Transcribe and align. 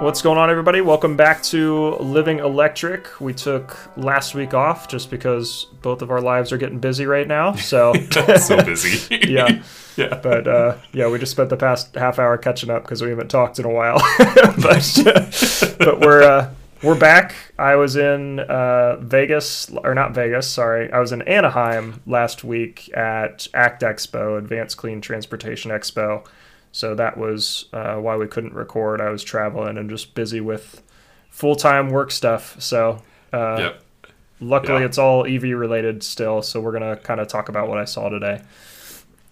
What's 0.00 0.22
going 0.22 0.38
on, 0.38 0.48
everybody? 0.48 0.80
Welcome 0.80 1.14
back 1.14 1.42
to 1.42 1.90
Living 1.96 2.38
Electric. 2.38 3.20
We 3.20 3.34
took 3.34 3.76
last 3.98 4.34
week 4.34 4.54
off 4.54 4.88
just 4.88 5.10
because 5.10 5.66
both 5.82 6.00
of 6.00 6.10
our 6.10 6.22
lives 6.22 6.52
are 6.52 6.56
getting 6.56 6.78
busy 6.78 7.04
right 7.04 7.28
now. 7.28 7.52
So, 7.52 7.92
so 8.38 8.64
busy. 8.64 9.18
yeah. 9.28 9.62
Yeah. 9.98 10.18
But 10.22 10.48
uh, 10.48 10.78
yeah, 10.94 11.10
we 11.10 11.18
just 11.18 11.32
spent 11.32 11.50
the 11.50 11.58
past 11.58 11.96
half 11.96 12.18
hour 12.18 12.38
catching 12.38 12.70
up 12.70 12.82
because 12.82 13.02
we 13.02 13.10
haven't 13.10 13.28
talked 13.28 13.58
in 13.58 13.66
a 13.66 13.70
while. 13.70 13.98
but 14.18 15.76
but 15.78 16.00
we're 16.00 16.22
uh, 16.22 16.54
we're 16.82 16.98
back. 16.98 17.34
I 17.58 17.74
was 17.74 17.96
in 17.96 18.40
uh, 18.40 18.96
Vegas, 19.00 19.70
or 19.84 19.94
not 19.94 20.14
Vegas, 20.14 20.48
sorry. 20.48 20.90
I 20.90 20.98
was 21.00 21.12
in 21.12 21.20
Anaheim 21.22 22.00
last 22.06 22.42
week 22.42 22.90
at 22.96 23.48
ACT 23.52 23.82
Expo, 23.82 24.38
Advanced 24.38 24.78
Clean 24.78 25.02
Transportation 25.02 25.70
Expo. 25.70 26.26
So 26.72 26.94
that 26.94 27.16
was 27.18 27.66
uh, 27.72 27.96
why 27.96 28.16
we 28.16 28.26
couldn't 28.26 28.54
record. 28.54 29.00
I 29.00 29.10
was 29.10 29.24
traveling 29.24 29.76
and 29.76 29.90
just 29.90 30.14
busy 30.14 30.40
with 30.40 30.82
full 31.30 31.56
time 31.56 31.90
work 31.90 32.10
stuff. 32.10 32.60
So 32.60 33.02
uh, 33.32 33.56
Yep. 33.58 33.82
luckily, 34.40 34.80
Yeah. 34.80 34.86
it's 34.86 34.98
all 34.98 35.26
EV 35.26 35.42
related 35.58 36.02
still. 36.02 36.42
So 36.42 36.60
we're 36.60 36.72
going 36.78 36.96
to 36.96 37.02
kind 37.02 37.20
of 37.20 37.28
talk 37.28 37.48
about 37.48 37.68
what 37.68 37.78
I 37.78 37.84
saw 37.84 38.08
today. 38.08 38.42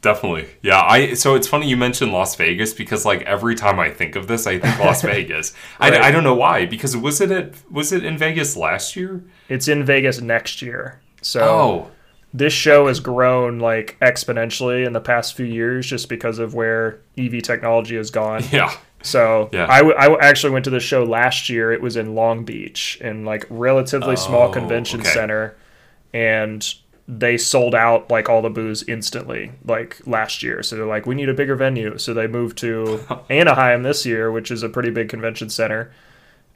Definitely. 0.00 0.46
Yeah, 0.62 0.80
I 0.80 1.14
so 1.14 1.34
it's 1.34 1.48
funny 1.48 1.68
you 1.68 1.76
mentioned 1.76 2.12
Las 2.12 2.36
Vegas 2.36 2.72
because 2.72 3.04
like 3.04 3.22
every 3.22 3.56
time 3.56 3.80
I 3.80 3.90
think 3.90 4.14
of 4.14 4.28
this, 4.28 4.46
I 4.46 4.60
think 4.60 4.78
Las 4.78 5.02
Vegas. 5.14 5.52
I, 5.80 5.98
I 5.98 6.10
don't 6.12 6.22
know 6.22 6.36
why 6.36 6.66
because 6.66 6.96
was 6.96 7.20
it 7.20 7.32
at 7.32 7.54
was 7.68 7.90
it 7.92 8.04
in 8.04 8.16
Vegas 8.16 8.56
last 8.56 8.94
year? 8.94 9.24
It's 9.48 9.66
in 9.66 9.82
Vegas 9.84 10.20
next 10.20 10.62
year. 10.62 11.00
So 11.20 11.40
Oh, 11.42 11.90
this 12.34 12.52
show 12.52 12.88
has 12.88 13.00
grown 13.00 13.58
like 13.58 13.96
exponentially 14.00 14.86
in 14.86 14.92
the 14.92 15.00
past 15.00 15.34
few 15.36 15.46
years 15.46 15.86
just 15.86 16.08
because 16.08 16.38
of 16.38 16.54
where 16.54 17.00
EV 17.16 17.42
technology 17.42 17.96
has 17.96 18.10
gone. 18.10 18.42
yeah. 18.52 18.70
So 19.02 19.48
Yeah. 19.52 19.66
I, 19.70 19.78
w- 19.78 19.96
I 19.96 20.26
actually 20.26 20.52
went 20.52 20.64
to 20.64 20.70
the 20.70 20.80
show 20.80 21.04
last 21.04 21.48
year. 21.48 21.72
It 21.72 21.80
was 21.80 21.96
in 21.96 22.14
Long 22.14 22.44
Beach 22.44 22.98
in 23.00 23.24
like 23.24 23.46
relatively 23.48 24.16
small 24.16 24.48
Oh, 24.48 24.52
convention 24.52 25.00
okay. 25.00 25.10
center, 25.10 25.56
and 26.12 26.66
they 27.06 27.38
sold 27.38 27.74
out 27.74 28.10
like 28.10 28.28
all 28.28 28.42
the 28.42 28.50
booths 28.50 28.82
instantly 28.86 29.50
like 29.64 29.98
last 30.06 30.42
year. 30.42 30.62
So 30.62 30.76
they're 30.76 30.84
like, 30.84 31.06
we 31.06 31.14
need 31.14 31.28
a 31.30 31.34
bigger 31.34 31.54
venue. 31.56 31.96
So 31.96 32.12
they 32.12 32.26
moved 32.26 32.58
to 32.58 33.00
Anaheim 33.30 33.82
this 33.82 34.04
year, 34.04 34.30
which 34.30 34.50
is 34.50 34.62
a 34.62 34.68
pretty 34.68 34.90
big 34.90 35.08
convention 35.08 35.48
center. 35.48 35.90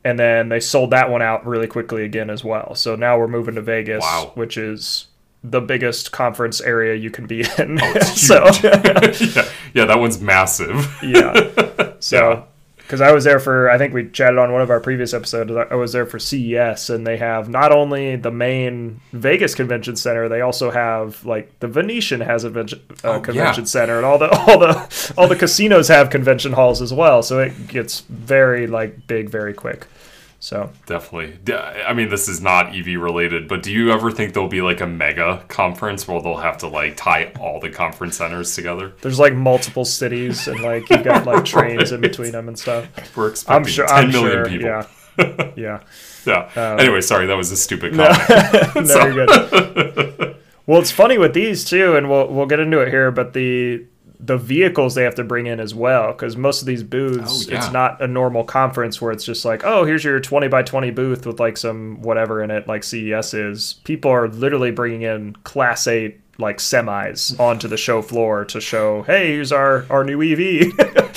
And 0.05 0.19
then 0.19 0.49
they 0.51 0.61
sold 0.61 0.91
that 0.91 1.09
one 1.11 1.23
out 1.23 1.47
really 1.47 1.69
quickly 1.69 2.05
again 2.05 2.29
as 2.29 2.43
well. 2.45 2.75
So 2.75 2.97
now 2.97 3.17
we're 3.19 3.29
moving 3.29 3.55
to 3.55 3.63
Vegas, 3.63 4.03
Wow. 4.03 4.33
which 4.35 4.59
is 4.59 5.07
the 5.45 5.61
biggest 5.61 6.13
conference 6.13 6.61
area 6.61 6.95
you 6.95 7.11
can 7.11 7.27
be 7.27 7.41
in. 7.59 7.79
Oh, 7.83 7.93
It's 7.97 8.21
so 8.27 8.45
yeah, 8.63 9.49
yeah, 9.75 9.85
that 9.87 9.99
one's 9.99 10.21
massive. 10.21 10.97
yeah. 11.03 11.49
So, 12.01 12.47
because 12.79 13.01
I 13.01 13.13
was 13.13 13.23
there 13.23 13.39
for, 13.39 13.71
I 13.71 13.79
think 13.79 13.95
we 13.95 14.09
chatted 14.09 14.39
on 14.39 14.51
one 14.53 14.61
of 14.61 14.71
our 14.71 14.81
previous 14.81 15.15
episodes. 15.15 15.53
I 15.53 15.77
was 15.77 15.93
there 15.93 16.05
for 16.05 16.19
CES, 16.19 16.91
and 16.91 17.07
they 17.07 17.17
have 17.17 17.49
not 17.49 17.71
only 17.71 18.17
the 18.17 18.33
main 18.33 19.01
Vegas 19.13 19.55
Convention 19.55 19.95
Center, 19.95 20.29
they 20.29 20.41
also 20.41 20.71
have 20.73 21.25
like 21.25 21.59
the 21.61 21.69
Venetian 21.69 22.21
has 22.21 22.45
a 22.45 22.49
uh, 22.49 22.67
Oh, 23.05 23.21
convention 23.21 23.63
yeah. 23.65 23.69
center, 23.69 23.97
and 23.99 24.05
all 24.05 24.19
the 24.19 24.29
all 24.31 24.59
the 24.59 25.15
all 25.17 25.29
the 25.29 25.37
casinos 25.37 25.87
have 25.89 26.11
convention 26.11 26.53
halls 26.53 26.83
as 26.83 26.93
well. 26.93 27.23
So 27.23 27.39
it 27.39 27.69
gets 27.69 28.01
very 28.01 28.67
like 28.67 29.07
big 29.07 29.31
very 29.31 29.55
quick. 29.55 29.87
So 30.43 30.71
Definitely. 30.87 31.55
I 31.55 31.93
mean, 31.93 32.09
this 32.09 32.29
is 32.29 32.41
not 32.41 32.75
EV 32.75 33.01
related, 33.01 33.47
but 33.47 33.63
do 33.63 33.71
you 33.71 33.93
ever 33.93 34.11
think 34.11 34.35
there'll 34.35 34.49
be 34.49 34.61
like 34.61 34.81
a 34.81 34.89
mega 34.89 35.45
conference 35.47 36.09
where 36.09 36.21
they'll 36.21 36.39
have 36.39 36.59
to 36.59 36.67
like 36.67 36.97
tie 36.97 37.31
all 37.39 37.61
the 37.61 37.71
conference 37.71 38.17
centers 38.17 38.53
together? 38.53 38.93
there's 39.03 39.21
like 39.21 39.35
multiple 39.35 39.85
cities, 39.85 40.49
and 40.49 40.61
like 40.61 40.91
you've 40.91 41.05
got 41.05 41.27
like 41.27 41.45
trains 41.55 41.93
in 41.93 42.01
between 42.01 42.33
them 42.33 42.49
and 42.49 42.59
stuff. 42.59 42.89
We're 43.17 43.27
I'm 43.27 43.31
expecting 43.31 43.73
sure. 43.73 43.87
10 43.87 43.97
I'm 43.97 44.11
million 44.11 44.33
sure. 44.33 44.49
people. 44.49 44.67
Yeah. 44.67 44.87
Yeah. 45.57 45.81
Yeah. 46.27 46.51
Um, 46.57 46.81
anyway, 46.81 47.03
sorry, 47.03 47.27
that 47.27 47.37
was 47.37 47.53
a 47.53 47.57
stupid 47.57 47.95
comment. 47.95 48.75
no, 48.89 49.07
you're 49.07 49.27
good. 49.27 50.37
well, 50.67 50.81
it's 50.81 50.91
funny 50.91 51.19
with 51.19 51.35
these 51.35 51.65
too, 51.65 51.95
and 51.95 52.11
we'll 52.11 52.27
we'll 52.27 52.47
get 52.47 52.59
into 52.59 52.81
it 52.81 52.89
here. 52.89 53.13
But 53.13 53.33
the 53.33 53.85
the 54.25 54.39
vehicles 54.39 54.95
they 54.95 55.03
have 55.03 55.17
to 55.17 55.25
bring 55.25 55.47
in 55.47 55.59
as 55.59 55.75
well, 55.75 56.13
because 56.13 56.37
most 56.37 56.61
of 56.63 56.67
these 56.67 56.85
booths, 56.85 57.47
Oh, 57.49 57.51
yeah. 57.51 57.59
it's 57.59 57.73
not 57.73 58.01
a 58.01 58.07
normal 58.07 58.45
conference 58.45 59.01
where 59.03 59.11
it's 59.11 59.25
just 59.25 59.45
like, 59.45 59.65
oh, 59.65 59.85
here's 59.85 60.05
your 60.05 60.21
twenty 60.21 60.47
by 60.49 60.63
twenty 60.63 60.91
booth 60.93 61.27
with 61.27 61.41
like 61.41 61.57
some 61.57 62.01
whatever 62.03 62.43
in 62.43 62.51
it, 62.51 62.69
like 62.69 62.85
CES 62.85 63.35
is. 63.35 63.75
People 63.85 64.11
are 64.13 64.29
literally 64.29 64.71
bringing 64.71 65.03
in 65.03 65.35
Class 65.45 65.87
Eight 65.89 66.21
like 66.39 66.59
semis 66.59 67.39
onto 67.41 67.67
the 67.69 67.77
show 67.77 68.01
floor 68.01 68.45
to 68.47 68.61
show, 68.61 69.03
hey, 69.03 69.33
here's 69.33 69.51
our 69.53 69.85
our 69.91 70.05
new 70.05 70.23
EV. 70.23 70.73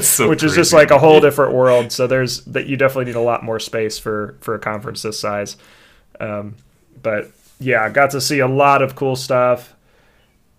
So 0.00 0.28
which 0.28 0.44
is 0.44 0.54
just 0.54 0.72
like 0.72 0.90
a 0.92 0.98
whole 0.98 1.20
different 1.20 1.52
world. 1.52 1.90
So 1.90 2.06
there's 2.06 2.42
that 2.44 2.66
you 2.66 2.76
definitely 2.76 3.06
need 3.06 3.16
a 3.16 3.20
lot 3.20 3.42
more 3.42 3.58
space 3.58 3.98
for 3.98 4.36
for 4.40 4.54
a 4.54 4.58
conference 4.58 5.02
this 5.02 5.18
size. 5.18 5.56
Um, 6.20 6.54
but 7.02 7.30
yeah, 7.58 7.82
I 7.82 7.88
got 7.88 8.12
to 8.12 8.20
see 8.20 8.38
a 8.38 8.46
lot 8.46 8.80
of 8.80 8.94
cool 8.94 9.16
stuff. 9.16 9.74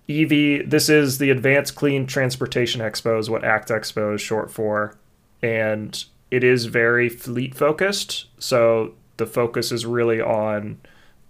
EV. 0.10 0.70
This 0.70 0.90
is 0.90 1.20
the 1.20 1.30
Advanced 1.30 1.76
Clean 1.76 2.06
Transportation 2.08 2.82
Expo, 2.82 3.20
is 3.20 3.30
what 3.30 3.44
ACT 3.44 3.70
Expo 3.70 4.16
is 4.16 4.22
short 4.22 4.52
for, 4.52 4.98
and 5.42 6.04
it 6.32 6.44
is 6.44 6.66
very 6.66 7.10
fleet 7.10 7.54
focused. 7.56 8.26
So 8.40 8.96
the 9.18 9.28
focus 9.28 9.72
is 9.72 9.86
really 9.86 10.20
on 10.20 10.82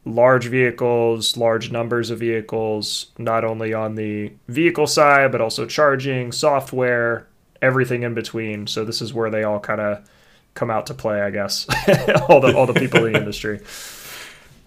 large 0.06 0.48
vehicles, 0.48 1.36
large 1.36 1.72
numbers 1.72 2.10
of 2.10 2.20
vehicles, 2.20 3.08
not 3.18 3.44
only 3.44 3.74
on 3.74 3.96
the 3.96 4.32
vehicle 4.48 4.88
side, 4.88 5.32
but 5.32 5.42
also 5.42 5.66
charging, 5.66 6.32
software, 6.32 7.28
everything 7.62 8.04
in 8.04 8.14
between. 8.14 8.66
So 8.68 8.86
this 8.86 9.02
is 9.02 9.14
where 9.14 9.30
they 9.30 9.44
all 9.44 9.60
kind 9.60 9.82
of 9.82 10.10
come 10.54 10.72
out 10.72 10.86
to 10.88 10.94
play, 10.94 11.22
I 11.22 11.32
guess. 11.32 11.68
all 12.30 12.40
the 12.40 12.56
all 12.56 12.66
the 12.66 12.74
people 12.74 13.06
in 13.06 13.14
the 13.14 13.20
industry. 13.20 13.60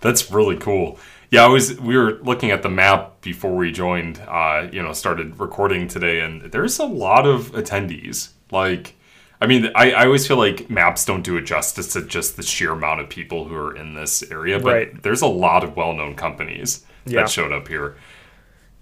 That's 0.00 0.30
really 0.30 0.56
cool. 0.56 0.98
Yeah, 1.32 1.46
I 1.46 1.48
was. 1.48 1.80
We 1.80 1.96
were 1.96 2.18
looking 2.22 2.50
at 2.50 2.62
the 2.62 2.68
map 2.68 3.22
before 3.22 3.56
we 3.56 3.72
joined. 3.72 4.20
Uh, 4.28 4.68
you 4.70 4.82
know, 4.82 4.92
started 4.92 5.40
recording 5.40 5.88
today, 5.88 6.20
and 6.20 6.42
there's 6.52 6.78
a 6.78 6.84
lot 6.84 7.26
of 7.26 7.52
attendees. 7.52 8.32
Like, 8.50 8.94
I 9.40 9.46
mean, 9.46 9.70
I, 9.74 9.92
I 9.92 10.04
always 10.04 10.26
feel 10.28 10.36
like 10.36 10.68
maps 10.68 11.06
don't 11.06 11.22
do 11.22 11.38
it 11.38 11.42
justice 11.42 11.94
to 11.94 12.02
just 12.02 12.36
the 12.36 12.42
sheer 12.42 12.72
amount 12.72 13.00
of 13.00 13.08
people 13.08 13.46
who 13.46 13.54
are 13.56 13.74
in 13.74 13.94
this 13.94 14.22
area. 14.30 14.58
But 14.60 14.72
Right. 14.74 15.02
there's 15.02 15.22
a 15.22 15.26
lot 15.26 15.64
of 15.64 15.74
well-known 15.74 16.16
companies 16.16 16.84
Yeah. 17.06 17.22
that 17.22 17.30
showed 17.30 17.50
up 17.50 17.66
here. 17.66 17.96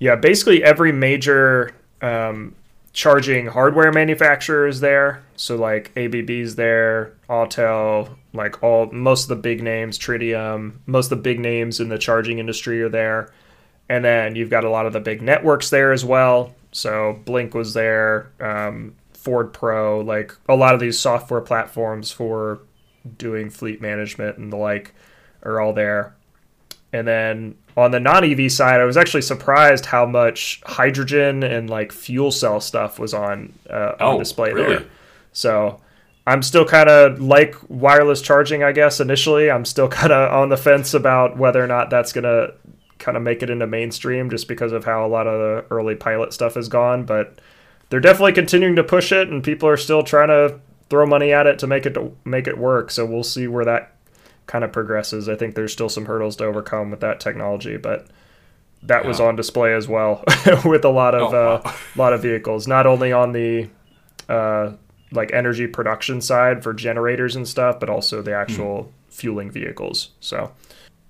Yeah, 0.00 0.17
basically 0.17 0.65
every 0.65 0.91
major 0.91 1.71
um, 2.03 2.56
charging 2.92 3.46
hardware 3.46 3.92
manufacturers 3.92 4.80
there. 4.80 5.22
So 5.36 5.56
like 5.56 5.92
ABB's 5.96 6.56
there, 6.56 7.14
Autel, 7.28 8.16
like 8.32 8.62
all 8.62 8.90
most 8.90 9.24
of 9.24 9.28
the 9.28 9.36
big 9.36 9.62
names, 9.62 9.98
Tritium, 9.98 10.74
most 10.86 11.10
of 11.10 11.18
the 11.18 11.22
big 11.22 11.40
names 11.40 11.80
in 11.80 11.88
the 11.88 11.98
charging 11.98 12.38
industry 12.38 12.82
are 12.82 12.88
there. 12.88 13.32
And 13.88 14.04
then 14.04 14.36
you've 14.36 14.50
got 14.50 14.64
a 14.64 14.70
lot 14.70 14.86
of 14.86 14.92
the 14.92 15.00
big 15.00 15.22
networks 15.22 15.70
there 15.70 15.92
as 15.92 16.04
well. 16.04 16.54
So 16.72 17.20
Blink 17.24 17.54
was 17.54 17.74
there, 17.74 18.30
um, 18.40 18.94
Ford 19.12 19.52
Pro, 19.52 20.00
like 20.00 20.34
a 20.48 20.54
lot 20.54 20.74
of 20.74 20.80
these 20.80 20.98
software 20.98 21.40
platforms 21.40 22.10
for 22.12 22.60
doing 23.18 23.50
fleet 23.50 23.80
management 23.80 24.38
and 24.38 24.52
the 24.52 24.56
like 24.56 24.94
are 25.42 25.60
all 25.60 25.72
there. 25.72 26.14
And 26.92 27.06
then 27.06 27.56
on 27.76 27.92
the 27.92 28.00
non 28.00 28.24
EV 28.24 28.50
side, 28.50 28.80
I 28.80 28.84
was 28.84 28.96
actually 28.96 29.22
surprised 29.22 29.86
how 29.86 30.06
much 30.06 30.60
hydrogen 30.64 31.42
and 31.44 31.70
like 31.70 31.92
fuel 31.92 32.30
cell 32.32 32.60
stuff 32.60 32.98
was 32.98 33.14
on 33.14 33.52
uh, 33.68 33.92
on 34.00 34.16
Oh, 34.16 34.18
display 34.18 34.52
really? 34.52 34.76
there. 34.76 34.86
So 35.32 35.80
I'm 36.26 36.42
still 36.42 36.64
kind 36.64 36.88
of 36.88 37.20
like 37.20 37.54
wireless 37.68 38.20
charging, 38.20 38.62
I 38.64 38.72
guess. 38.72 38.98
Initially, 39.00 39.50
I'm 39.50 39.64
still 39.64 39.88
kind 40.00 40.12
of 40.12 40.32
on 40.32 40.48
the 40.48 40.56
fence 40.56 40.92
about 40.94 41.36
whether 41.36 41.62
or 41.62 41.68
not 41.68 41.90
that's 41.90 42.12
gonna 42.12 42.48
kind 42.98 43.16
of 43.16 43.22
make 43.22 43.42
it 43.42 43.50
into 43.50 43.66
mainstream, 43.66 44.28
just 44.28 44.46
because 44.48 44.72
of 44.72 44.84
how 44.84 45.06
a 45.06 45.08
lot 45.08 45.26
of 45.26 45.38
the 45.38 45.64
early 45.74 45.94
pilot 45.94 46.32
stuff 46.32 46.54
has 46.54 46.68
gone. 46.68 47.04
But 47.04 47.40
they're 47.88 48.00
definitely 48.00 48.32
continuing 48.32 48.76
to 48.76 48.84
push 48.84 49.12
it, 49.12 49.28
and 49.28 49.43
people 49.44 49.69
are 49.69 49.76
still 49.76 50.02
trying 50.02 50.28
to 50.28 50.58
throw 50.90 51.06
money 51.06 51.32
at 51.32 51.46
it 51.46 51.58
to 51.60 51.66
make 51.69 51.86
it 51.86 51.94
to 51.94 52.12
make 52.25 52.48
it 52.48 52.58
work. 52.58 52.90
So 52.90 53.06
we'll 53.06 53.22
see 53.22 53.46
where 53.46 53.64
that 53.64 53.93
kind 54.50 54.64
of 54.64 54.73
progresses. 54.73 55.29
I 55.29 55.37
think 55.37 55.55
there's 55.55 55.73
still 55.73 55.88
some 55.88 56.06
hurdles 56.06 56.35
to 56.37 56.44
overcome 56.44 56.91
with 56.91 56.99
that 57.00 57.20
technology, 57.20 57.76
but 57.76 58.08
that 58.82 59.05
was 59.05 59.20
on 59.20 59.37
display 59.37 59.75
as 59.75 59.87
well 59.87 60.25
with 60.64 60.85
a 60.85 60.88
lot 60.91 61.14
of 61.14 61.32
Oh, 61.32 61.37
uh, 61.37 61.73
lot 61.94 62.12
of 62.12 62.20
vehicles, 62.23 62.67
not 62.67 62.85
only 62.85 63.12
on 63.12 63.31
the 63.32 63.69
uh, 64.29 64.73
like 65.12 65.32
energy 65.32 65.67
production 65.69 66.20
side 66.20 66.64
for 66.64 66.73
generators 66.75 67.37
and 67.37 67.47
stuff, 67.47 67.79
but 67.79 67.88
also 67.88 68.23
the 68.23 68.35
actual 68.35 68.93
fueling 69.08 69.50
vehicles. 69.52 70.11
So 70.20 70.50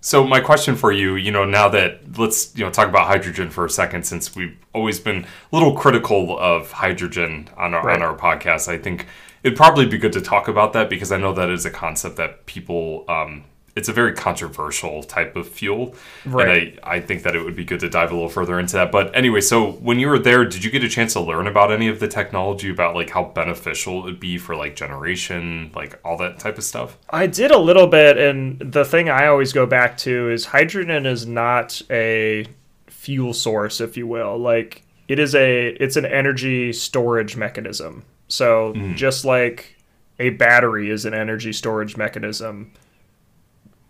So 0.03 0.27
my 0.27 0.41
question 0.41 0.77
for 0.77 0.93
you, 0.93 1.15
you 1.17 1.31
know, 1.31 1.45
now 1.47 1.69
that 1.71 2.19
let's 2.19 2.55
you 2.57 2.65
know 2.65 2.71
talk 2.71 2.89
about 2.89 3.07
hydrogen 3.07 3.49
for 3.51 3.65
a 3.65 3.71
second, 3.71 4.05
since 4.05 4.35
we've 4.37 4.57
always 4.75 5.01
been 5.01 5.25
a 5.25 5.27
little 5.57 5.75
critical 5.75 6.39
of 6.39 6.73
hydrogen 6.73 7.49
on 7.57 7.73
our 7.73 7.85
Right. 7.85 7.97
on 7.97 8.03
our 8.03 8.17
podcast, 8.17 8.69
I 8.69 8.77
think 8.77 9.07
it'd 9.43 9.57
probably 9.57 9.87
be 9.87 9.99
good 9.99 10.13
to 10.15 10.21
talk 10.21 10.49
about 10.49 10.73
that 10.75 10.89
because 10.91 11.13
I 11.13 11.17
know 11.19 11.33
that 11.35 11.51
is 11.51 11.65
a 11.67 11.71
concept 11.71 12.17
that 12.17 12.47
people 12.47 13.05
um, 13.09 13.45
it's 13.77 13.89
a 13.89 13.93
very 13.93 14.13
controversial 14.13 15.05
type 15.05 15.37
of 15.37 15.49
fuel, 15.49 15.95
Right. 16.27 16.49
and 16.49 16.81
I 16.83 16.97
I 16.97 17.01
think 17.01 17.23
that 17.23 17.37
it 17.37 17.45
would 17.45 17.55
be 17.55 17.65
good 17.65 17.79
to 17.81 17.89
dive 17.89 18.11
a 18.11 18.15
little 18.15 18.29
further 18.29 18.59
into 18.59 18.73
that. 18.75 18.91
But 18.91 19.15
anyway, 19.17 19.41
so 19.41 19.71
when 19.73 20.01
you 20.01 20.09
were 20.09 20.19
there, 20.19 20.45
did 20.45 20.65
you 20.65 20.71
get 20.73 20.83
a 20.83 20.89
chance 20.89 21.13
to 21.13 21.21
learn 21.21 21.47
about 21.47 21.71
any 21.73 21.87
of 21.87 22.01
the 22.01 22.09
technology 22.09 22.69
about 22.69 22.97
like 22.97 23.11
how 23.11 23.25
beneficial 23.25 24.01
it 24.01 24.05
would 24.05 24.21
be 24.21 24.39
for 24.39 24.57
like 24.57 24.75
generation, 24.75 25.71
like 25.75 25.99
all 26.05 26.17
that 26.19 26.41
type 26.41 26.59
of 26.59 26.65
stuff? 26.65 26.99
I 27.11 27.29
did 27.29 27.53
a 27.53 27.59
little 27.59 27.87
bit, 27.87 28.19
and 28.19 28.59
the 28.59 28.85
thing 28.85 29.09
I 29.09 29.27
always 29.29 29.53
go 29.53 29.67
back 29.67 29.97
to 29.99 30.31
is 30.31 30.47
hydrogen 30.47 31.07
is 31.07 31.27
not 31.27 31.81
a 31.91 32.47
fuel 32.89 33.33
source, 33.33 33.81
if 33.81 33.97
you 33.97 34.07
will. 34.09 34.37
Like 34.37 34.83
it 35.07 35.21
is 35.21 35.35
a 35.37 35.69
it's 35.69 35.97
an 35.97 36.07
energy 36.07 36.73
storage 36.73 37.37
mechanism. 37.37 38.03
So 38.31 38.73
mm-hmm. 38.73 38.94
just 38.94 39.25
like 39.25 39.77
a 40.19 40.31
battery 40.31 40.91
is 40.91 41.05
an 41.05 41.15
energy 41.15 41.53
storage 41.53 41.97
mechanism, 41.97 42.73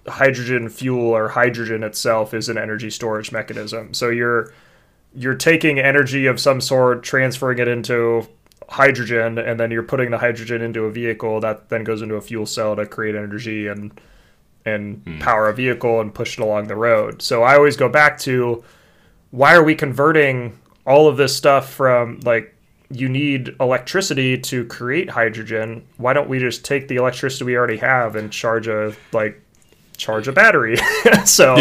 hydrogen 0.06 0.68
fuel 0.68 1.10
or 1.10 1.28
hydrogen 1.28 1.82
itself 1.82 2.32
is 2.34 2.48
an 2.48 2.58
energy 2.58 2.90
storage 2.90 3.32
mechanism. 3.32 3.94
So 3.94 4.08
you're 4.08 4.52
you're 5.14 5.34
taking 5.34 5.78
energy 5.78 6.26
of 6.26 6.38
some 6.38 6.60
sort, 6.60 7.02
transferring 7.02 7.58
it 7.58 7.66
into 7.66 8.28
hydrogen, 8.68 9.38
and 9.38 9.58
then 9.58 9.72
you're 9.72 9.82
putting 9.82 10.12
the 10.12 10.18
hydrogen 10.18 10.62
into 10.62 10.84
a 10.84 10.90
vehicle 10.90 11.40
that 11.40 11.68
then 11.68 11.82
goes 11.82 12.00
into 12.00 12.14
a 12.14 12.20
fuel 12.20 12.46
cell 12.46 12.76
to 12.76 12.86
create 12.86 13.14
energy 13.14 13.66
and 13.66 14.00
and 14.64 15.02
hmm. 15.04 15.18
power 15.18 15.48
a 15.48 15.54
vehicle 15.54 16.00
and 16.00 16.14
push 16.14 16.38
it 16.38 16.42
along 16.42 16.68
the 16.68 16.76
road. 16.76 17.22
So 17.22 17.42
I 17.42 17.56
always 17.56 17.76
go 17.76 17.88
back 17.88 18.18
to 18.20 18.62
why 19.30 19.54
are 19.54 19.64
we 19.64 19.74
converting 19.74 20.58
all 20.86 21.08
of 21.08 21.16
this 21.16 21.36
stuff 21.36 21.72
from 21.72 22.20
like 22.24 22.54
you 22.92 23.08
need 23.08 23.54
electricity 23.60 24.36
to 24.36 24.64
create 24.66 25.08
hydrogen 25.10 25.86
why 25.98 26.12
don't 26.12 26.28
we 26.28 26.38
just 26.38 26.64
take 26.64 26.88
the 26.88 26.96
electricity 26.96 27.44
we 27.44 27.56
already 27.56 27.76
have 27.76 28.16
and 28.16 28.32
charge 28.32 28.66
a 28.66 28.92
like 29.12 29.40
charge 29.96 30.26
a 30.28 30.32
battery? 30.32 30.76
So 31.24 31.54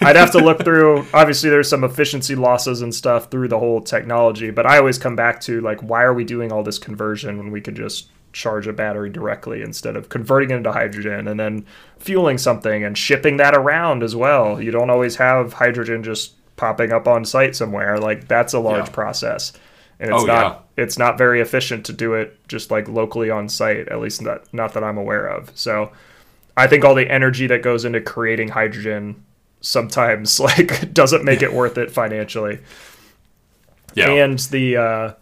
i'd 0.00 0.16
have 0.16 0.32
to 0.32 0.38
look 0.38 0.64
through 0.64 1.06
obviously 1.14 1.50
there's 1.50 1.68
some 1.68 1.84
efficiency 1.84 2.34
losses 2.34 2.82
and 2.82 2.92
stuff 2.94 3.30
through 3.30 3.48
the 3.48 3.58
whole 3.58 3.80
technology 3.80 4.50
but 4.50 4.66
i 4.66 4.78
always 4.78 4.98
come 4.98 5.14
back 5.16 5.40
to 5.42 5.60
like 5.60 5.80
why 5.82 6.02
are 6.02 6.14
we 6.14 6.24
doing 6.24 6.50
all 6.52 6.62
this 6.62 6.78
conversion 6.78 7.38
when 7.38 7.50
we 7.50 7.60
could 7.60 7.76
just 7.76 8.08
charge 8.32 8.66
a 8.66 8.72
battery 8.72 9.10
directly 9.10 9.60
instead 9.62 9.94
of 9.94 10.08
converting 10.08 10.50
it 10.50 10.56
into 10.56 10.72
hydrogen 10.72 11.28
and 11.28 11.38
then 11.38 11.64
fueling 11.98 12.38
something 12.38 12.82
and 12.82 12.96
shipping 12.96 13.36
that 13.36 13.54
around 13.54 14.02
as 14.02 14.16
well? 14.16 14.58
You 14.60 14.70
don't 14.70 14.88
always 14.88 15.16
have 15.16 15.52
hydrogen 15.52 16.02
just 16.02 16.32
popping 16.56 16.92
up 16.92 17.06
on 17.06 17.26
site 17.26 17.54
somewhere. 17.54 17.98
Like 17.98 18.28
that's 18.28 18.54
a 18.54 18.58
large 18.58 18.86
Yeah. 18.86 18.92
process 18.94 19.52
and 20.02 20.12
it's 20.12 20.22
Oh, 20.22 20.26
not 20.26 20.68
it's 20.76 20.98
not 20.98 21.16
very 21.16 21.40
efficient 21.40 21.86
to 21.86 21.92
do 21.92 22.12
it 22.14 22.38
just 22.48 22.70
like 22.70 22.88
locally 22.88 23.30
on 23.30 23.48
site 23.48 23.88
at 23.88 24.00
least 24.00 24.20
not 24.20 24.52
not 24.52 24.74
that 24.74 24.84
i'm 24.84 24.98
aware 24.98 25.26
of. 25.26 25.50
So 25.54 25.92
i 26.56 26.66
think 26.66 26.84
all 26.84 26.94
the 26.94 27.10
energy 27.10 27.46
that 27.46 27.62
goes 27.62 27.84
into 27.86 28.00
creating 28.00 28.48
hydrogen 28.48 29.24
sometimes 29.62 30.38
like 30.48 30.92
doesn't 30.92 31.24
make 31.24 31.40
it 31.40 31.52
worth 31.52 31.78
it 31.78 31.90
financially. 31.90 32.58
Yeah, 33.94 34.10
and 34.10 34.38
the 34.38 34.76
uh, 34.76 35.12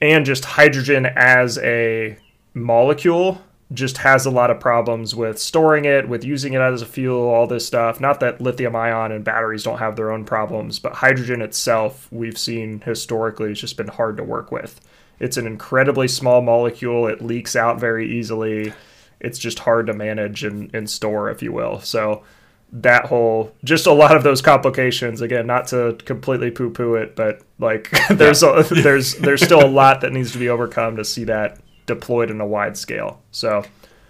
and 0.00 0.26
just 0.26 0.44
hydrogen 0.44 1.06
as 1.06 1.58
a 1.58 2.18
molecule 2.54 3.40
just 3.72 3.98
has 3.98 4.26
a 4.26 4.30
lot 4.30 4.50
of 4.50 4.60
problems 4.60 5.14
with 5.14 5.38
storing 5.38 5.84
it, 5.84 6.08
with 6.08 6.24
using 6.24 6.52
it 6.52 6.60
as 6.60 6.82
a 6.82 6.86
fuel, 6.86 7.28
all 7.28 7.46
this 7.46 7.66
stuff. 7.66 8.00
Not 8.00 8.20
that 8.20 8.40
lithium 8.40 8.76
ion 8.76 9.12
and 9.12 9.24
batteries 9.24 9.62
don't 9.62 9.78
have 9.78 9.96
their 9.96 10.10
own 10.10 10.24
problems, 10.24 10.78
but 10.78 10.94
hydrogen 10.94 11.42
itself, 11.42 12.08
we've 12.10 12.38
seen 12.38 12.80
historically, 12.80 13.50
has 13.50 13.60
just 13.60 13.76
been 13.76 13.88
hard 13.88 14.16
to 14.16 14.24
work 14.24 14.52
with. 14.52 14.80
It's 15.18 15.36
an 15.36 15.46
incredibly 15.46 16.08
small 16.08 16.42
molecule. 16.42 17.06
It 17.06 17.22
leaks 17.22 17.54
out 17.54 17.78
very 17.78 18.10
easily. 18.10 18.72
It's 19.20 19.38
just 19.38 19.60
hard 19.60 19.86
to 19.86 19.94
manage 19.94 20.44
and, 20.44 20.74
and 20.74 20.90
store, 20.90 21.30
if 21.30 21.42
you 21.42 21.52
will. 21.52 21.80
So 21.80 22.24
that 22.72 23.04
whole 23.04 23.54
just 23.64 23.86
a 23.86 23.92
lot 23.92 24.16
of 24.16 24.22
those 24.22 24.40
complications 24.40 25.20
again 25.20 25.46
not 25.46 25.66
to 25.66 25.94
completely 26.06 26.50
poo 26.50 26.70
poo 26.70 26.94
it 26.94 27.14
but 27.14 27.42
like 27.58 27.90
there's 28.10 28.42
a, 28.42 28.66
there's 28.82 29.14
there's 29.16 29.42
still 29.42 29.62
a 29.62 29.68
lot 29.68 30.00
that 30.00 30.10
needs 30.10 30.32
to 30.32 30.38
be 30.38 30.48
overcome 30.48 30.96
to 30.96 31.04
see 31.04 31.24
that 31.24 31.60
deployed 31.86 32.30
in 32.30 32.40
a 32.40 32.46
wide 32.46 32.76
scale 32.76 33.20
so 33.30 33.62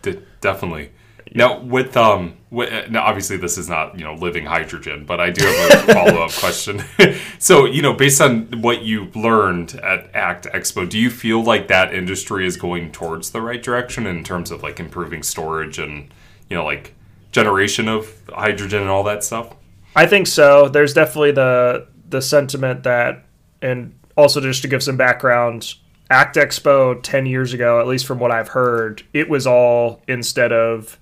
De- 0.03 0.21
definitely. 0.41 0.91
Now, 1.35 1.61
with 1.61 1.97
um, 1.97 2.37
wi- 2.51 2.87
now 2.91 3.05
obviously 3.05 3.39
this 3.39 3.57
is 3.57 3.69
not 3.69 3.99
you 3.99 4.05
know 4.05 4.15
living 4.15 4.45
hydrogen, 4.45 5.07
but 5.07 5.21
I 5.21 5.31
do 5.31 5.45
have 5.47 5.89
a 5.89 5.93
follow 5.95 6.23
up 6.23 6.33
question. 6.33 6.83
so 7.39 7.65
you 7.65 7.81
know, 7.81 7.95
based 7.95 8.21
on 8.21 8.61
what 8.61 8.83
you 8.83 9.07
learned 9.15 9.77
at 9.77 10.15
ACT 10.15 10.47
Expo, 10.47 10.87
do 10.87 10.99
you 10.99 11.09
feel 11.09 11.43
like 11.43 11.69
that 11.69 11.95
industry 11.95 12.47
is 12.47 12.57
going 12.57 12.93
towards 12.93 13.31
the 13.31 13.41
right 13.41 13.63
direction 13.63 14.07
in 14.07 14.25
terms 14.25 14.51
of 14.51 14.63
like 14.63 14.79
improving 14.79 15.23
storage 15.23 15.79
and 15.79 16.13
you 16.51 16.57
know 16.57 16.65
like 16.65 16.95
generation 17.31 17.89
of 17.89 18.13
hydrogen 18.29 18.83
and 18.83 18.91
all 18.91 19.05
that 19.05 19.25
stuff? 19.25 19.55
I 19.97 20.07
think 20.07 20.27
so. 20.27 20.69
There's 20.69 20.93
definitely 20.93 21.33
the 21.33 21.87
the 22.11 22.21
sentiment 22.21 22.83
that, 22.83 23.25
and 23.63 23.99
also 24.19 24.41
just 24.41 24.61
to 24.63 24.69
give 24.69 24.83
some 24.83 24.99
background, 24.99 25.77
Act 26.13 26.37
Expo 26.37 27.01
ten 27.03 27.27
years 27.27 27.53
ago, 27.55 27.81
at 27.81 27.87
least 27.87 28.07
from 28.07 28.19
what 28.19 28.31
I've 28.31 28.49
heard, 28.49 29.03
it 29.13 29.29
was 29.29 29.47
all 29.47 30.03
instead 30.07 30.53
of, 30.53 30.99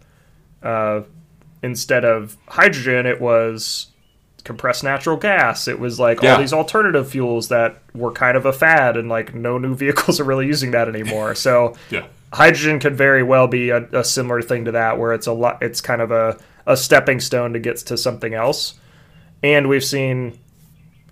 uh, 0.62 1.00
instead 1.62 2.04
of 2.04 2.36
hydrogen, 2.48 3.06
it 3.06 3.20
was 3.20 3.88
compressed 4.44 4.82
natural 4.84 5.16
gas. 5.16 5.68
It 5.68 5.78
was 5.78 5.98
like 6.00 6.22
Yeah. 6.22 6.34
all 6.34 6.40
these 6.40 6.52
alternative 6.52 7.10
fuels 7.10 7.48
that 7.48 7.82
were 7.94 8.10
kind 8.12 8.36
of 8.36 8.46
a 8.46 8.52
fad, 8.52 8.96
and 8.96 9.08
like 9.08 9.34
no 9.34 9.58
new 9.58 9.74
vehicles 9.84 10.20
are 10.20 10.24
really 10.24 10.46
using 10.46 10.70
that 10.70 10.88
anymore. 10.88 11.34
So 11.34 11.74
Yeah. 11.90 12.04
hydrogen 12.32 12.78
could 12.78 12.96
very 12.96 13.22
well 13.22 13.48
be 13.48 13.70
a, 13.70 13.84
a 13.92 14.04
similar 14.04 14.40
thing 14.40 14.64
to 14.66 14.72
that 14.72 14.98
where 14.98 15.12
it's 15.12 15.26
a 15.26 15.32
lot 15.32 15.62
it's 15.62 15.80
kind 15.80 16.00
of 16.00 16.10
a, 16.12 16.38
a 16.66 16.76
stepping 16.76 17.18
stone 17.20 17.52
to 17.52 17.58
get 17.58 17.76
to 17.78 17.96
something 17.98 18.32
else 18.34 18.74
and 19.42 19.68
we've 19.68 19.82
seen 19.84 20.38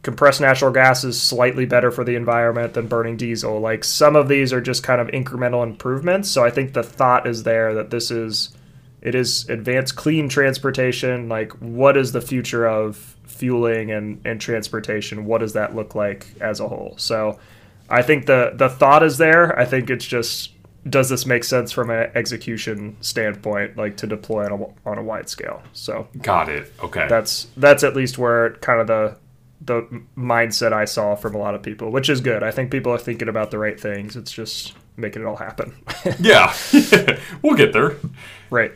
compressed 0.03 0.41
natural 0.41 0.71
gas 0.71 1.05
is 1.05 1.21
slightly 1.21 1.67
better 1.67 1.91
for 1.91 2.05
the 2.05 2.15
environment 2.15 2.75
than 2.75 2.87
burning 2.87 3.17
diesel. 3.17 3.61
Like 3.61 3.85
some 3.85 4.17
of 4.17 4.29
these 4.29 4.53
are 4.53 4.61
just 4.61 4.83
kind 4.83 5.01
of 5.01 5.09
incremental 5.09 5.63
improvements 5.63 6.31
so 6.31 6.45
i 6.45 6.51
think 6.51 6.73
the 6.73 6.83
thought 6.83 7.27
is 7.27 7.43
there 7.43 7.75
that 7.75 7.91
this 7.91 8.11
is 8.11 8.57
it 9.01 9.15
is 9.15 9.49
advanced 9.49 9.97
clean 9.97 10.29
transportation. 10.29 11.29
Like 11.29 11.53
what 11.61 11.97
is 11.97 12.13
the 12.13 12.21
future 12.21 12.67
of 12.67 13.17
fueling 13.25 13.91
and, 13.91 14.21
and 14.25 14.41
transportation? 14.41 15.25
What 15.25 15.39
does 15.39 15.53
that 15.53 15.75
look 15.77 15.95
like 15.95 16.27
as 16.41 16.61
a 16.61 16.69
whole? 16.69 16.95
So 16.97 17.39
i 17.91 18.03
think 18.03 18.27
the 18.27 18.53
the 18.55 18.69
thought 18.69 19.03
is 19.03 19.19
there. 19.19 19.59
I 19.59 19.65
think 19.65 19.89
it's 19.89 20.05
just 20.05 20.53
does 20.89 21.09
this 21.09 21.27
make 21.27 21.45
sense 21.45 21.71
from 21.71 21.91
an 21.91 22.11
execution 22.15 22.97
standpoint 23.01 23.77
like 23.77 23.97
to 23.99 24.07
deploy 24.07 24.45
on 24.47 24.53
a, 24.53 24.89
on 24.89 24.99
a 24.99 25.03
wide 25.03 25.29
scale? 25.29 25.63
So 25.73 26.09
Got 26.21 26.49
it. 26.49 26.73
Okay. 26.83 27.07
that's 27.09 27.47
that's 27.57 27.85
at 27.85 27.95
least 27.95 28.19
where 28.19 28.55
kind 28.55 28.81
of 28.81 28.87
the 28.89 29.17
the 29.69 30.03
mindset 30.17 30.73
I 30.73 30.85
saw 30.85 31.15
from 31.15 31.37
a 31.37 31.39
lot 31.39 31.55
of 31.55 31.63
people, 31.63 31.91
which 31.93 32.09
is 32.11 32.21
good. 32.21 32.43
I 32.43 32.51
think 32.51 32.73
people 32.73 32.93
are 32.93 32.99
thinking 32.99 33.29
about 33.29 33.53
the 33.53 33.59
right 33.59 33.79
things. 33.79 34.17
It's 34.17 34.33
just 34.33 34.75
making 34.97 35.23
it 35.23 35.27
all 35.27 35.37
happen. 35.37 35.77
yeah. 36.19 36.53
we'll 37.43 37.57
get 37.57 37.73
there. 37.73 37.97
right. 38.51 38.73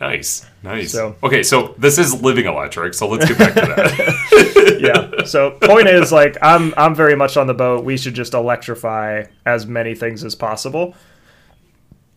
Nice. 0.00 0.44
Nice. 0.62 0.92
So- 0.92 1.16
okay, 1.22 1.42
so 1.42 1.74
this 1.78 1.98
is 1.98 2.20
living 2.20 2.46
electric, 2.46 2.94
so 2.94 3.08
let's 3.08 3.26
get 3.26 3.38
back 3.38 3.54
to 3.54 3.60
that. 3.60 4.42
Yeah. 4.78 5.24
So 5.24 5.52
point 5.52 5.88
is 5.88 6.12
like 6.12 6.36
I'm 6.42 6.74
I'm 6.76 6.94
very 6.94 7.16
much 7.16 7.36
on 7.36 7.46
the 7.46 7.54
boat. 7.54 7.84
We 7.84 7.96
should 7.96 8.14
just 8.14 8.34
electrify 8.34 9.24
as 9.46 9.66
many 9.66 9.94
things 9.94 10.22
as 10.22 10.34
possible. 10.34 10.94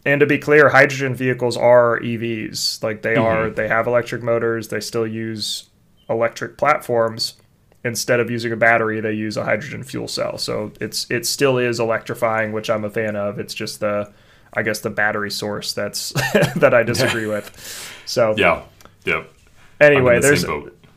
And 0.05 0.19
to 0.19 0.25
be 0.25 0.37
clear, 0.37 0.69
hydrogen 0.69 1.15
vehicles 1.15 1.55
are 1.55 1.99
EVs. 1.99 2.83
Like 2.83 3.01
they 3.01 3.13
mm-hmm. 3.13 3.21
are 3.21 3.49
they 3.49 3.67
have 3.67 3.87
electric 3.87 4.23
motors, 4.23 4.67
they 4.67 4.79
still 4.81 5.07
use 5.07 5.69
electric 6.09 6.57
platforms. 6.57 7.35
Instead 7.83 8.19
of 8.19 8.29
using 8.29 8.51
a 8.51 8.57
battery, 8.57 8.99
they 8.99 9.13
use 9.13 9.37
a 9.37 9.43
hydrogen 9.43 9.83
fuel 9.83 10.07
cell. 10.07 10.37
So 10.37 10.71
it's 10.81 11.09
it 11.09 11.25
still 11.25 11.57
is 11.57 11.79
electrifying, 11.79 12.51
which 12.51 12.69
I'm 12.69 12.83
a 12.83 12.89
fan 12.89 13.15
of. 13.15 13.39
It's 13.39 13.53
just 13.53 13.79
the 13.79 14.11
I 14.53 14.63
guess 14.63 14.79
the 14.79 14.89
battery 14.89 15.31
source 15.31 15.73
that's 15.73 16.11
that 16.55 16.73
I 16.73 16.83
disagree 16.83 17.25
with. 17.27 17.93
So 18.05 18.35
yeah. 18.37 18.63
Yep. 19.05 19.31
Anyway, 19.79 20.19
the 20.19 20.21
there's 20.21 20.45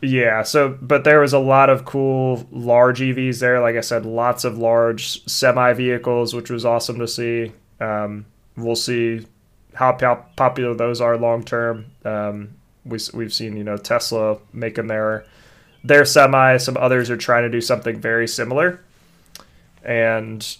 yeah, 0.02 0.42
so 0.42 0.76
but 0.82 1.04
there 1.04 1.20
was 1.20 1.32
a 1.32 1.38
lot 1.38 1.70
of 1.70 1.84
cool 1.84 2.46
large 2.50 3.00
EVs 3.00 3.38
there. 3.38 3.60
Like 3.60 3.76
I 3.76 3.80
said, 3.80 4.04
lots 4.04 4.42
of 4.42 4.58
large 4.58 5.24
semi 5.26 5.72
vehicles, 5.74 6.34
which 6.34 6.50
was 6.50 6.64
awesome 6.64 6.98
to 6.98 7.06
see. 7.06 7.52
Um, 7.80 8.26
we'll 8.56 8.74
see 8.74 9.24
how 9.74 9.92
pop- 9.92 10.34
popular 10.34 10.74
those 10.74 11.00
are 11.00 11.16
long 11.16 11.44
term. 11.44 11.86
Um, 12.04 12.54
we, 12.84 12.98
we've 13.14 13.32
seen 13.32 13.56
you 13.56 13.62
know 13.62 13.76
Tesla 13.76 14.38
making 14.52 14.88
their 14.88 15.24
their 15.84 16.04
semi. 16.04 16.56
Some 16.56 16.76
others 16.76 17.10
are 17.10 17.16
trying 17.16 17.42
to 17.44 17.50
do 17.50 17.60
something 17.60 18.00
very 18.00 18.28
similar, 18.28 18.80
and 19.84 20.56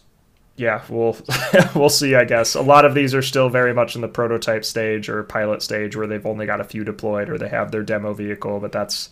yeah, 0.57 0.83
we'll 0.89 1.17
we'll 1.75 1.89
see. 1.89 2.15
I 2.15 2.25
guess 2.25 2.55
a 2.55 2.63
lot 2.63 2.85
of 2.85 2.95
these 2.95 3.15
are 3.15 3.23
still 3.23 3.49
very 3.49 3.75
much 3.75 3.95
in 3.95 4.01
the 4.01 4.09
prototype 4.09 4.65
stage 4.65 5.09
or 5.09 5.23
pilot 5.23 5.63
stage, 5.63 5.97
where 5.97 6.07
they've 6.07 6.27
only 6.27 6.47
got 6.47 6.61
a 6.61 6.65
few 6.65 6.85
deployed 6.85 7.29
or 7.29 7.39
they 7.39 7.49
have 7.49 7.71
their 7.71 7.83
demo 7.83 8.13
vehicle, 8.13 8.61
but 8.61 8.73
that's 8.73 9.11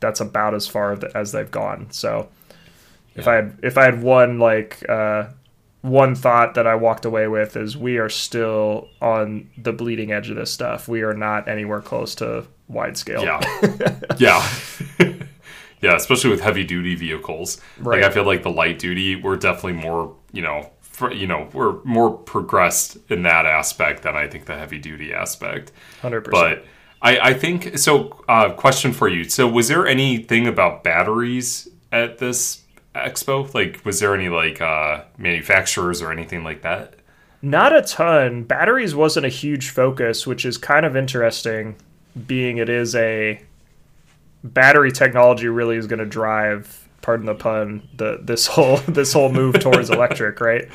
that's 0.00 0.20
about 0.20 0.54
as 0.54 0.66
far 0.66 0.98
as 1.14 1.32
they've 1.32 1.50
gone. 1.50 1.90
So 1.90 2.28
if 3.14 3.28
I 3.28 3.34
had 3.34 3.58
if 3.62 3.78
I 3.78 3.84
had 3.84 4.02
one 4.02 4.38
like 4.38 4.88
uh, 4.88 5.28
one 5.82 6.14
thought 6.14 6.54
that 6.54 6.66
I 6.66 6.74
walked 6.74 7.04
away 7.04 7.28
with 7.28 7.56
is 7.56 7.76
we 7.76 7.98
are 7.98 8.08
still 8.08 8.88
on 9.00 9.48
the 9.56 9.72
bleeding 9.72 10.12
edge 10.12 10.30
of 10.30 10.36
this 10.36 10.52
stuff. 10.52 10.88
We 10.88 11.02
are 11.02 11.14
not 11.14 11.48
anywhere 11.48 11.80
close 11.80 12.14
to 12.16 12.46
wide 12.68 12.96
scale. 12.96 13.22
Yeah. 13.22 14.00
yeah. 14.18 14.48
yeah, 15.80 15.96
especially 15.96 16.30
with 16.30 16.40
heavy 16.40 16.64
duty 16.64 16.94
vehicles. 16.94 17.60
Right. 17.78 18.02
Like 18.02 18.10
I 18.10 18.14
feel 18.14 18.24
like 18.24 18.42
the 18.42 18.50
light 18.50 18.78
duty 18.78 19.16
we're 19.16 19.36
definitely 19.36 19.74
more, 19.74 20.14
you 20.32 20.42
know, 20.42 20.70
for, 20.80 21.12
you 21.12 21.26
know, 21.26 21.48
we're 21.52 21.82
more 21.84 22.12
progressed 22.12 22.98
in 23.08 23.22
that 23.22 23.46
aspect 23.46 24.02
than 24.02 24.16
I 24.16 24.26
think 24.26 24.44
the 24.44 24.56
heavy 24.56 24.78
duty 24.78 25.14
aspect. 25.14 25.72
100%. 26.02 26.30
But 26.30 26.64
I, 27.02 27.18
I 27.18 27.34
think 27.34 27.78
so. 27.78 28.22
Uh, 28.28 28.52
question 28.52 28.92
for 28.92 29.08
you. 29.08 29.24
So, 29.24 29.48
was 29.48 29.68
there 29.68 29.86
anything 29.86 30.46
about 30.46 30.84
batteries 30.84 31.68
at 31.92 32.18
this 32.18 32.62
expo? 32.94 33.52
Like, 33.54 33.80
was 33.84 34.00
there 34.00 34.14
any 34.14 34.28
like 34.28 34.60
uh, 34.60 35.04
manufacturers 35.16 36.02
or 36.02 36.12
anything 36.12 36.44
like 36.44 36.62
that? 36.62 36.96
Not 37.42 37.74
a 37.74 37.80
ton. 37.80 38.44
Batteries 38.44 38.94
wasn't 38.94 39.24
a 39.24 39.30
huge 39.30 39.70
focus, 39.70 40.26
which 40.26 40.44
is 40.44 40.58
kind 40.58 40.84
of 40.84 40.94
interesting, 40.94 41.76
being 42.26 42.58
it 42.58 42.68
is 42.68 42.94
a 42.94 43.42
battery 44.42 44.92
technology 44.92 45.48
really 45.48 45.76
is 45.76 45.86
going 45.86 45.98
to 45.98 46.06
drive, 46.06 46.88
pardon 47.02 47.26
the 47.26 47.34
pun, 47.34 47.88
the 47.96 48.20
this 48.22 48.46
whole 48.46 48.76
this 48.88 49.12
whole 49.12 49.30
move 49.30 49.60
towards 49.60 49.90
electric, 49.90 50.40
right? 50.40 50.68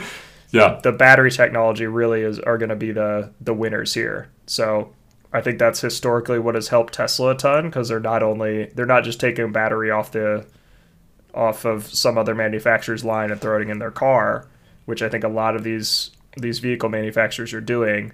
Yeah. 0.52 0.80
The 0.82 0.92
battery 0.92 1.32
technology 1.32 1.86
really 1.86 2.22
is 2.22 2.40
are 2.40 2.58
going 2.58 2.70
to 2.70 2.76
be 2.76 2.92
the 2.92 3.34
the 3.42 3.54
winners 3.54 3.94
here. 3.94 4.30
So 4.46 4.94
I 5.34 5.42
think 5.42 5.60
that's 5.60 5.82
historically 5.82 6.40
what 6.40 6.56
has 6.56 6.70
helped 6.70 6.94
Tesla 6.94 7.32
a 7.32 7.36
ton 7.36 7.66
because 7.66 7.90
they're 7.90 8.00
not 8.00 8.24
only 8.24 8.68
they're 8.76 8.86
not 8.86 9.04
just 9.04 9.20
taking 9.20 9.52
battery 9.52 9.92
off 9.92 10.12
the 10.12 10.46
off 11.34 11.66
of 11.66 11.94
some 11.94 12.18
other 12.18 12.34
manufacturer's 12.34 13.04
line 13.04 13.30
and 13.30 13.42
throwing 13.42 13.68
it 13.68 13.74
in 13.74 13.80
their 13.80 13.92
car, 13.92 14.48
which 14.86 15.02
I 15.02 15.10
think 15.10 15.26
a 15.26 15.30
lot 15.30 15.56
of 15.56 15.64
these 15.64 16.12
these 16.38 16.60
vehicle 16.60 16.90
manufacturers 16.90 17.54
are 17.54 17.62
doing. 17.62 18.14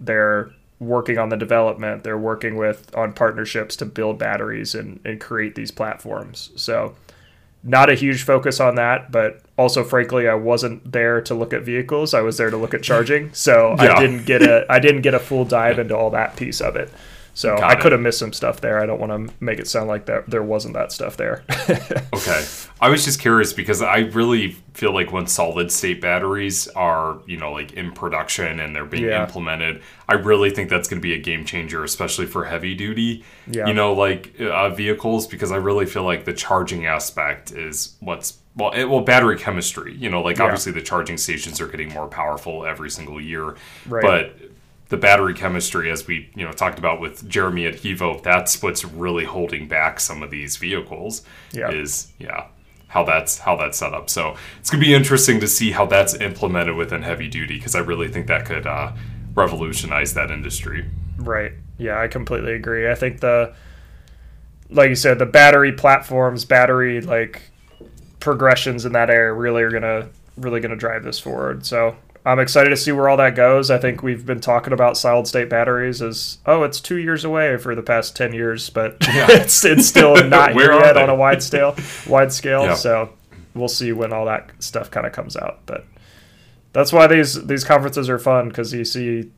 They're 0.00 0.50
working 0.80 1.18
on 1.18 1.28
the 1.28 1.36
development. 1.36 2.04
They're 2.04 2.18
working 2.18 2.56
with 2.56 2.94
on 2.96 3.12
partnerships 3.12 3.76
to 3.76 3.84
build 3.86 4.18
batteries 4.18 4.74
and, 4.74 5.00
and 5.04 5.20
create 5.20 5.54
these 5.54 5.70
platforms. 5.70 6.50
So 6.56 6.94
not 7.64 7.90
a 7.90 7.94
huge 7.94 8.22
focus 8.22 8.60
on 8.60 8.76
that, 8.76 9.10
but 9.10 9.42
also 9.56 9.82
frankly 9.82 10.28
I 10.28 10.34
wasn't 10.34 10.90
there 10.92 11.20
to 11.22 11.34
look 11.34 11.52
at 11.52 11.62
vehicles. 11.62 12.14
I 12.14 12.20
was 12.20 12.36
there 12.36 12.50
to 12.50 12.56
look 12.56 12.74
at 12.74 12.82
charging. 12.82 13.32
So 13.34 13.74
Yeah. 13.78 13.94
I 13.94 14.00
didn't 14.00 14.24
get 14.24 14.42
a 14.42 14.64
I 14.70 14.78
didn't 14.78 15.02
get 15.02 15.14
a 15.14 15.18
full 15.18 15.44
dive 15.58 15.78
into 15.78 15.96
all 15.96 16.10
that 16.10 16.36
piece 16.36 16.60
of 16.60 16.76
it. 16.76 16.90
So 17.38 17.56
Got 17.56 17.70
I 17.70 17.76
could 17.76 17.92
have 17.92 18.00
missed 18.00 18.18
some 18.18 18.32
stuff 18.32 18.60
there. 18.60 18.80
I 18.80 18.86
don't 18.86 18.98
want 18.98 19.28
to 19.28 19.32
make 19.38 19.60
it 19.60 19.68
sound 19.68 19.86
like 19.86 20.06
that 20.06 20.28
there 20.28 20.42
wasn't 20.42 20.74
that 20.74 20.90
stuff 20.90 21.16
there. 21.16 21.44
Okay. 22.18 22.44
I 22.80 22.88
was 22.88 23.04
just 23.04 23.20
curious 23.20 23.52
because 23.52 23.80
I 23.80 23.98
really 23.98 24.52
feel 24.74 24.92
like 24.92 25.12
when 25.12 25.28
solid 25.28 25.70
state 25.70 26.00
batteries 26.00 26.66
are, 26.68 27.18
you 27.26 27.36
know, 27.36 27.52
like 27.52 27.74
in 27.74 27.92
production 27.92 28.58
and 28.58 28.74
they're 28.74 28.84
being 28.84 29.04
Yeah. 29.04 29.22
implemented, 29.24 29.82
I 30.08 30.14
really 30.14 30.50
think 30.50 30.68
that's 30.68 30.88
going 30.88 31.00
to 31.00 31.02
be 31.02 31.14
a 31.14 31.18
game 31.18 31.44
changer, 31.44 31.84
especially 31.84 32.26
for 32.26 32.44
heavy 32.44 32.74
duty, 32.74 33.24
Yeah. 33.46 33.68
you 33.68 33.74
know, 33.74 33.92
like 33.92 34.34
uh, 34.40 34.70
vehicles, 34.70 35.28
because 35.28 35.52
I 35.52 35.56
really 35.56 35.86
feel 35.86 36.02
like 36.02 36.24
the 36.24 36.32
charging 36.32 36.86
aspect 36.86 37.52
is 37.52 37.94
what's 38.00 38.38
well, 38.56 38.72
it, 38.72 38.86
well, 38.86 39.02
battery 39.02 39.38
chemistry. 39.38 39.94
You 39.96 40.10
know, 40.10 40.20
like 40.20 40.38
Yeah. 40.38 40.44
obviously 40.46 40.72
the 40.72 40.82
charging 40.82 41.18
stations 41.18 41.60
are 41.60 41.68
getting 41.68 41.90
more 41.92 42.08
powerful 42.08 42.66
every 42.66 42.90
single 42.90 43.20
year, 43.20 43.54
Right. 43.86 44.02
but 44.02 44.47
the 44.88 44.96
battery 44.96 45.34
chemistry, 45.34 45.90
as 45.90 46.06
we 46.06 46.30
you 46.34 46.44
know 46.44 46.52
talked 46.52 46.78
about 46.78 47.00
with 47.00 47.28
Jeremy 47.28 47.66
at 47.66 47.74
Hevo, 47.74 48.22
that's 48.22 48.62
what's 48.62 48.84
really 48.84 49.24
holding 49.24 49.68
back 49.68 50.00
some 50.00 50.22
of 50.22 50.30
these 50.30 50.56
vehicles. 50.56 51.22
Yeah. 51.52 51.70
Is 51.70 52.12
yeah 52.18 52.46
how 52.88 53.04
that's 53.04 53.38
how 53.38 53.54
that's 53.54 53.78
set 53.78 53.92
up. 53.92 54.10
So 54.10 54.34
it's 54.58 54.70
gonna 54.70 54.82
be 54.82 54.94
interesting 54.94 55.40
to 55.40 55.46
see 55.48 55.70
how 55.70 55.86
that's 55.86 56.14
implemented 56.14 56.74
within 56.74 57.02
heavy 57.02 57.28
duty 57.28 57.56
because 57.56 57.74
I 57.74 57.80
really 57.80 58.08
think 58.08 58.26
that 58.26 58.46
could 58.46 58.66
uh, 58.66 58.92
revolutionize 59.34 60.14
that 60.14 60.30
industry. 60.30 60.86
Right. 61.18 61.52
Yeah, 61.76 62.00
I 62.00 62.08
completely 62.08 62.54
agree. 62.54 62.90
I 62.90 62.94
think 62.94 63.20
the 63.20 63.54
like 64.70 64.88
you 64.88 64.94
said, 64.94 65.18
the 65.18 65.26
battery 65.26 65.72
platforms, 65.72 66.44
battery 66.44 67.00
like 67.00 67.42
progressions 68.20 68.84
in 68.84 68.92
that 68.92 69.10
area 69.10 69.32
really 69.32 69.62
are 69.62 69.70
gonna 69.70 70.08
really 70.36 70.60
gonna 70.60 70.76
drive 70.76 71.04
this 71.04 71.18
forward. 71.18 71.66
So 71.66 71.94
I'm 72.26 72.38
excited 72.40 72.70
to 72.70 72.76
see 72.76 72.92
where 72.92 73.08
all 73.08 73.16
that 73.16 73.34
goes. 73.34 73.70
I 73.70 73.78
think 73.78 74.02
we've 74.02 74.26
been 74.26 74.40
talking 74.40 74.72
about 74.72 74.96
solid 74.98 75.26
state 75.26 75.48
batteries 75.48 76.02
as 76.02 76.38
oh, 76.46 76.62
it's 76.64 76.80
two 76.80 76.96
years 76.98 77.24
away 77.24 77.56
for 77.56 77.74
the 77.74 77.82
past 77.82 78.16
ten 78.16 78.32
years, 78.32 78.68
but 78.70 78.96
it's 79.00 79.64
it's 79.64 79.86
still 79.86 80.14
not 80.28 80.52
here 80.52 80.72
yet 80.72 80.94
they? 80.94 81.02
on 81.02 81.08
a 81.08 81.14
wide 81.14 81.42
scale 81.42 81.74
wide 82.08 82.32
scale. 82.32 82.64
Yeah. 82.64 82.74
So 82.74 83.10
we'll 83.54 83.68
see 83.68 83.92
when 83.92 84.12
all 84.12 84.26
that 84.26 84.50
stuff 84.62 84.90
kind 84.90 85.06
of 85.06 85.12
comes 85.12 85.36
out. 85.36 85.60
But 85.66 85.86
that's 86.72 86.92
why 86.92 87.06
these 87.06 87.46
these 87.46 87.64
conferences 87.64 88.08
are 88.10 88.18
fun 88.18 88.48
because 88.48 88.72
you 88.74 88.84
see 88.84 89.30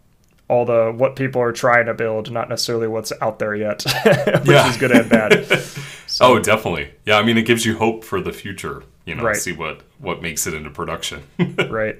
all 0.49 0.65
the 0.65 0.93
what 0.97 1.15
people 1.15 1.41
are 1.41 1.53
trying 1.53 1.87
to 1.87 1.95
build, 1.95 2.33
not 2.33 2.49
necessarily 2.49 2.89
what's 2.89 3.13
out 3.21 3.39
there 3.39 3.55
yet, 3.55 3.85
which 3.85 4.49
Yeah. 4.49 4.69
is 4.69 4.77
good 4.77 4.91
and 4.91 5.09
bad. 5.09 5.47
Oh, 6.21 6.41
definitely. 6.41 6.91
Yeah, 7.07 7.19
I 7.19 7.23
mean 7.23 7.39
it 7.39 7.43
gives 7.47 7.65
you 7.65 7.77
hope 7.79 8.03
for 8.03 8.21
the 8.21 8.33
future. 8.33 8.83
You 9.05 9.15
know, 9.15 9.23
Right. 9.23 9.37
see 9.37 9.53
what 9.53 9.83
what 9.99 10.23
makes 10.23 10.47
it 10.49 10.55
into 10.55 10.71
production. 10.71 11.23
right. 11.71 11.97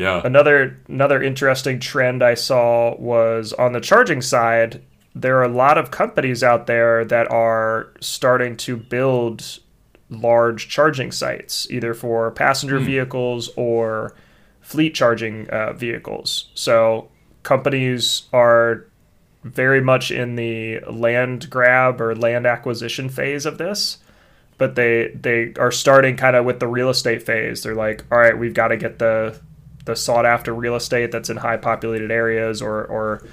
Yeah. 0.00 0.22
Another 0.24 0.78
another 0.88 1.22
interesting 1.22 1.78
trend 1.78 2.22
I 2.22 2.32
saw 2.32 2.96
was 2.98 3.52
on 3.52 3.72
the 3.72 3.82
charging 3.82 4.22
side. 4.22 4.82
There 5.14 5.36
are 5.36 5.44
a 5.44 5.48
lot 5.48 5.76
of 5.76 5.90
companies 5.90 6.42
out 6.42 6.66
there 6.66 7.04
that 7.04 7.30
are 7.30 7.92
starting 8.00 8.56
to 8.58 8.78
build 8.78 9.58
large 10.08 10.70
charging 10.70 11.12
sites, 11.12 11.70
either 11.70 11.92
for 11.92 12.30
passenger 12.30 12.78
vehicles 12.78 13.50
or 13.56 14.14
fleet 14.62 14.94
charging 14.94 15.50
uh, 15.50 15.74
vehicles. 15.74 16.50
So 16.54 17.10
companies 17.42 18.22
are 18.32 18.86
very 19.44 19.82
much 19.82 20.10
in 20.10 20.36
the 20.36 20.80
land 20.90 21.50
grab 21.50 22.00
or 22.00 22.14
land 22.14 22.46
acquisition 22.46 23.10
phase 23.10 23.44
of 23.44 23.58
this 23.58 23.98
but 24.58 24.74
they 24.74 25.08
they 25.18 25.54
are 25.58 25.72
starting 25.72 26.14
kind 26.14 26.36
of 26.36 26.44
with 26.44 26.60
the 26.60 26.68
real 26.68 26.90
estate 26.90 27.22
phase 27.22 27.62
they're 27.62 27.74
like 27.74 28.04
all 28.12 28.18
right 28.18 28.38
we've 28.38 28.52
got 28.52 28.68
to 28.68 28.76
get 28.76 28.98
the 28.98 29.40
the 29.84 29.96
sought 29.96 30.26
after 30.26 30.54
real 30.54 30.76
estate 30.76 31.10
that's 31.10 31.30
in 31.30 31.36
high 31.36 31.56
populated 31.56 32.10
areas 32.10 32.60
or 32.60 32.84
or 32.84 33.26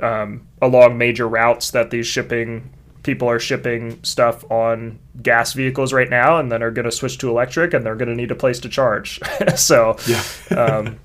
um, 0.00 0.46
along 0.60 0.98
major 0.98 1.26
routes 1.26 1.70
that 1.70 1.90
these 1.90 2.06
shipping 2.06 2.70
people 3.02 3.30
are 3.30 3.38
shipping 3.38 4.02
stuff 4.02 4.44
on 4.50 4.98
gas 5.22 5.52
vehicles 5.52 5.92
right 5.92 6.10
now 6.10 6.38
and 6.38 6.50
then 6.50 6.62
are 6.62 6.72
going 6.72 6.84
to 6.84 6.92
switch 6.92 7.18
to 7.18 7.30
electric 7.30 7.72
and 7.72 7.86
they're 7.86 7.94
going 7.94 8.08
to 8.08 8.14
need 8.14 8.30
a 8.30 8.34
place 8.34 8.58
to 8.60 8.68
charge 8.68 9.20
so 9.56 9.96
um, 10.56 10.98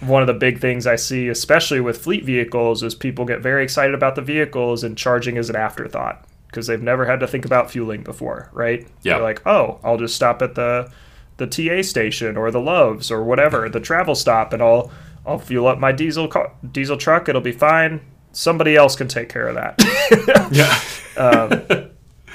one 0.00 0.22
of 0.22 0.26
the 0.26 0.34
big 0.34 0.60
things 0.60 0.86
I 0.86 0.96
see, 0.96 1.28
especially 1.28 1.80
with 1.80 1.98
fleet 1.98 2.24
vehicles, 2.24 2.82
is 2.82 2.94
people 2.94 3.24
get 3.24 3.40
very 3.40 3.62
excited 3.62 3.94
about 3.94 4.14
the 4.14 4.22
vehicles 4.22 4.84
and 4.84 4.96
charging 4.96 5.36
is 5.36 5.50
an 5.50 5.56
afterthought 5.56 6.26
because 6.46 6.66
they've 6.66 6.82
never 6.82 7.06
had 7.06 7.20
to 7.20 7.26
think 7.26 7.44
about 7.44 7.70
fueling 7.70 8.02
before, 8.02 8.50
right? 8.52 8.86
Yeah. 9.02 9.14
They're 9.14 9.22
like, 9.22 9.46
oh, 9.46 9.80
I'll 9.82 9.96
just 9.96 10.14
stop 10.14 10.42
at 10.42 10.54
the 10.54 10.90
the 11.36 11.46
TA 11.46 11.82
station 11.82 12.36
or 12.36 12.50
the 12.50 12.60
Loves 12.60 13.10
or 13.10 13.24
whatever, 13.24 13.68
the 13.68 13.80
travel 13.80 14.14
stop, 14.14 14.52
and 14.52 14.62
I'll 14.62 14.90
I'll 15.26 15.38
fuel 15.38 15.66
up 15.66 15.78
my 15.78 15.92
diesel 15.92 16.28
car, 16.28 16.52
diesel 16.70 16.96
truck. 16.96 17.28
It'll 17.28 17.40
be 17.40 17.52
fine. 17.52 18.00
Somebody 18.32 18.76
else 18.76 18.96
can 18.96 19.08
take 19.08 19.28
care 19.28 19.48
of 19.48 19.54
that. 19.54 20.50
yeah. 20.52 21.22
Um, 21.22 21.90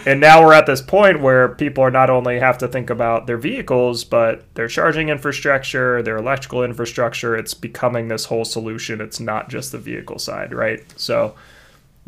and 0.06 0.20
now 0.20 0.44
we're 0.44 0.54
at 0.54 0.66
this 0.66 0.82
point 0.82 1.22
where 1.22 1.50
people 1.50 1.84
are 1.84 1.92
not 1.92 2.10
only 2.10 2.40
have 2.40 2.58
to 2.60 2.68
think 2.68 2.90
about 2.90 3.28
their 3.28 3.38
vehicles 3.38 4.04
but 4.04 4.44
their 4.56 4.68
charging 4.68 5.10
infrastructure 5.10 6.02
their 6.02 6.18
electrical 6.18 6.64
infrastructure 6.64 7.36
it's 7.36 7.54
becoming 7.54 8.08
this 8.08 8.26
whole 8.26 8.46
solution 8.46 9.02
it's 9.02 9.20
not 9.20 9.50
just 9.50 9.72
the 9.72 9.78
vehicle 9.78 10.20
side 10.20 10.54
right 10.54 10.84
so 10.96 11.36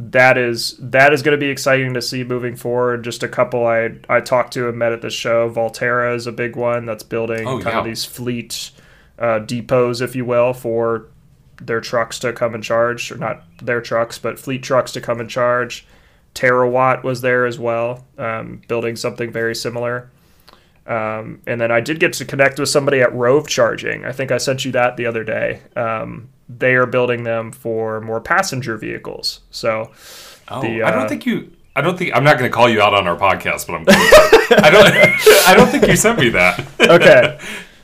that 0.10 0.38
is 0.38 0.76
that 0.80 1.14
is 1.14 1.22
going 1.22 1.38
to 1.38 1.44
be 1.46 1.50
exciting 1.52 1.94
to 1.94 2.02
see 2.02 2.24
moving 2.24 2.56
forward 2.56 3.04
just 3.04 3.24
a 3.24 3.28
couple 3.28 3.68
i 3.68 3.90
i 4.10 4.20
talked 4.22 4.54
to 4.54 4.68
and 4.70 4.78
met 4.78 4.92
at 4.94 5.02
the 5.02 5.10
show 5.10 5.50
Voltera 5.50 6.16
is 6.16 6.26
a 6.28 6.32
big 6.32 6.56
one 6.56 6.86
that's 6.86 7.04
building 7.04 7.46
Oh, 7.48 7.60
kind 7.60 7.74
yeah. 7.74 7.80
of 7.80 7.86
these 7.86 8.06
fleet 8.06 8.72
uh, 9.20 9.40
depots 9.40 10.02
if 10.02 10.16
you 10.16 10.26
will 10.26 10.54
for 10.54 11.08
their 11.62 11.82
trucks 11.82 12.18
to 12.20 12.34
come 12.34 12.56
and 12.56 12.64
charge 12.64 13.12
or 13.12 13.18
not 13.18 13.44
their 13.62 13.82
trucks 13.82 14.18
but 14.18 14.40
fleet 14.40 14.64
trucks 14.64 14.92
to 14.94 15.02
come 15.02 15.20
and 15.20 15.30
charge 15.30 15.86
Terawatt 16.34 17.04
was 17.04 17.20
there 17.20 17.46
as 17.46 17.60
well, 17.60 18.06
um, 18.18 18.62
building 18.70 18.96
something 18.96 19.34
very 19.34 19.54
similar. 19.54 20.10
Um, 20.88 21.42
and 21.46 21.60
then 21.60 21.72
I 21.74 21.82
did 21.82 22.00
get 22.00 22.14
to 22.14 22.26
connect 22.26 22.58
with 22.58 22.70
somebody 22.70 23.02
at 23.02 23.14
Rove 23.14 23.50
Charging. 23.50 24.06
I 24.06 24.14
think 24.14 24.32
I 24.32 24.38
sent 24.38 24.64
you 24.64 24.72
that 24.72 24.96
the 24.96 25.06
other 25.06 25.26
day. 25.26 25.60
Um, 25.76 26.30
they 26.60 26.76
are 26.76 26.86
building 26.86 27.24
them 27.24 27.52
for 27.52 28.02
more 28.02 28.20
passenger 28.22 28.78
vehicles. 28.78 29.42
So, 29.52 29.92
Oh, 30.48 30.62
The, 30.62 30.84
I 30.84 30.92
don't 30.92 31.04
uh, 31.04 31.08
think 31.08 31.26
you. 31.26 31.52
I 31.76 31.80
don't 31.82 31.98
think 31.98 32.14
I'm 32.14 32.24
not 32.26 32.38
going 32.38 32.50
to 32.52 32.54
call 32.54 32.68
you 32.68 32.82
out 32.82 32.94
on 32.94 33.08
our 33.08 33.16
podcast, 33.18 33.66
but 33.68 33.76
I'm. 33.76 33.86
I 34.64 34.70
don't. 34.70 34.88
I 35.48 35.54
don't 35.56 35.68
think 35.70 35.88
you 35.88 35.96
sent 35.96 36.20
me 36.20 36.30
that. 36.30 36.68
okay. 36.82 37.40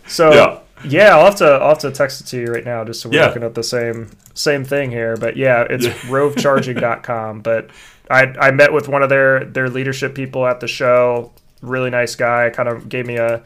So 0.08 0.34
Yeah. 0.34 0.60
yeah. 0.84 1.16
I'll 1.18 1.26
have 1.26 1.36
to 1.36 1.46
I'll 1.46 1.70
have 1.70 1.78
to 1.80 1.92
text 1.92 2.20
it 2.22 2.26
to 2.28 2.38
you 2.42 2.48
right 2.48 2.66
now 2.66 2.84
just 2.84 3.02
so 3.02 3.08
we're 3.10 3.16
Yeah. 3.20 3.28
looking 3.28 3.44
at 3.44 3.54
the 3.56 3.64
same 3.64 4.10
same 4.34 4.66
thing 4.66 4.92
here. 4.92 5.16
But 5.16 5.38
yeah, 5.38 5.66
it's 5.70 5.86
Yeah. 5.86 5.94
rovecharging.com. 5.94 7.42
But 7.42 7.70
I 8.10 8.24
I 8.40 8.52
met 8.52 8.74
with 8.74 8.88
one 8.90 9.04
of 9.04 9.10
their 9.10 9.46
their 9.46 9.70
leadership 9.70 10.16
people 10.16 10.46
at 10.46 10.60
the 10.60 10.68
show. 10.68 11.32
Really 11.62 11.90
nice 11.90 12.16
guy. 12.16 12.50
Kind 12.50 12.68
of 12.70 12.90
gave 12.90 13.06
me 13.06 13.16
a 13.18 13.44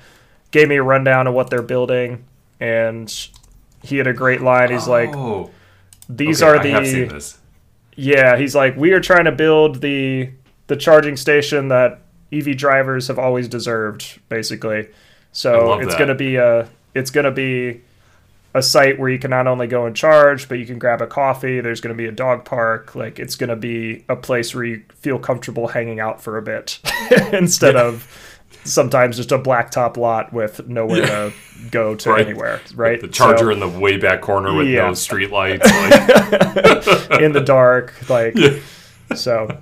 gave 0.52 0.68
me 0.68 0.78
a 0.78 0.84
rundown 0.84 1.28
of 1.28 1.34
what 1.34 1.50
they're 1.50 1.62
building, 1.62 2.24
and 2.60 3.14
he 3.84 3.98
had 3.98 4.08
a 4.08 4.14
great 4.14 4.42
line. 4.42 4.72
He's 4.72 4.88
like, 4.88 5.16
oh, 5.16 5.52
"These 6.10 6.42
okay, 6.42 6.52
are 6.52 6.62
I 6.62 6.68
have 6.68 6.88
seen 6.88 7.08
the 7.08 7.14
this. 7.16 7.38
Yeah, 7.96 8.38
he's 8.38 8.56
like, 8.56 8.76
we 8.78 8.94
are 8.94 9.00
trying 9.00 9.26
to 9.26 9.32
build 9.32 9.82
the 9.82 10.32
the 10.68 10.76
charging 10.76 11.18
station 11.18 11.68
that 11.68 12.00
EV 12.32 12.56
drivers 12.56 13.08
have 13.08 13.20
always 13.20 13.48
deserved, 13.48 14.20
basically. 14.30 14.88
So 15.32 15.80
it's 15.80 15.94
that. 15.94 16.00
gonna 16.00 16.16
be 16.16 16.36
a 16.38 16.70
it's 16.94 17.12
gonna 17.12 17.32
be 17.32 17.82
a 18.54 18.62
site 18.62 19.00
where 19.00 19.10
you 19.10 19.18
can 19.18 19.30
not 19.30 19.48
only 19.48 19.68
go 19.68 19.86
and 19.86 19.96
charge, 19.96 20.50
but 20.50 20.60
you 20.60 20.66
can 20.66 20.78
grab 20.78 21.02
a 21.02 21.08
coffee. 21.08 21.62
There's 21.62 21.82
gonna 21.82 21.96
be 21.96 22.06
a 22.06 22.12
dog 22.12 22.46
park. 22.46 22.96
Like 22.96 23.20
it's 23.20 23.36
gonna 23.36 23.56
be 23.56 24.04
a 24.10 24.16
place 24.16 24.54
where 24.54 24.64
you 24.64 24.84
feel 24.96 25.20
comfortable 25.20 25.68
hanging 25.70 26.00
out 26.00 26.22
for 26.22 26.38
a 26.38 26.42
bit 26.42 26.80
instead 27.34 27.76
of 27.76 28.31
sometimes 28.64 29.18
just 29.18 29.32
a 29.32 29.40
blacktop 29.40 29.98
lot 29.98 30.32
with 30.34 30.68
nowhere 30.68 30.98
Yeah. 31.00 31.08
to 31.08 31.34
go 31.72 31.96
to 31.96 32.10
Right. 32.12 32.28
anywhere. 32.28 32.60
Right. 32.76 33.00
The 33.02 33.08
charger 33.08 33.46
So- 33.46 33.50
in 33.50 33.60
the 33.60 33.68
way 33.70 33.98
back 33.98 34.22
corner 34.22 34.54
with 34.54 34.68
Yeah. 34.68 34.88
no 34.88 34.94
street 34.94 35.32
lights. 35.40 35.66
Like, 35.66 37.22
in 37.22 37.32
the 37.34 37.44
dark 37.46 37.94
like 38.10 38.34
Yeah. 38.36 38.58
so 39.16 39.58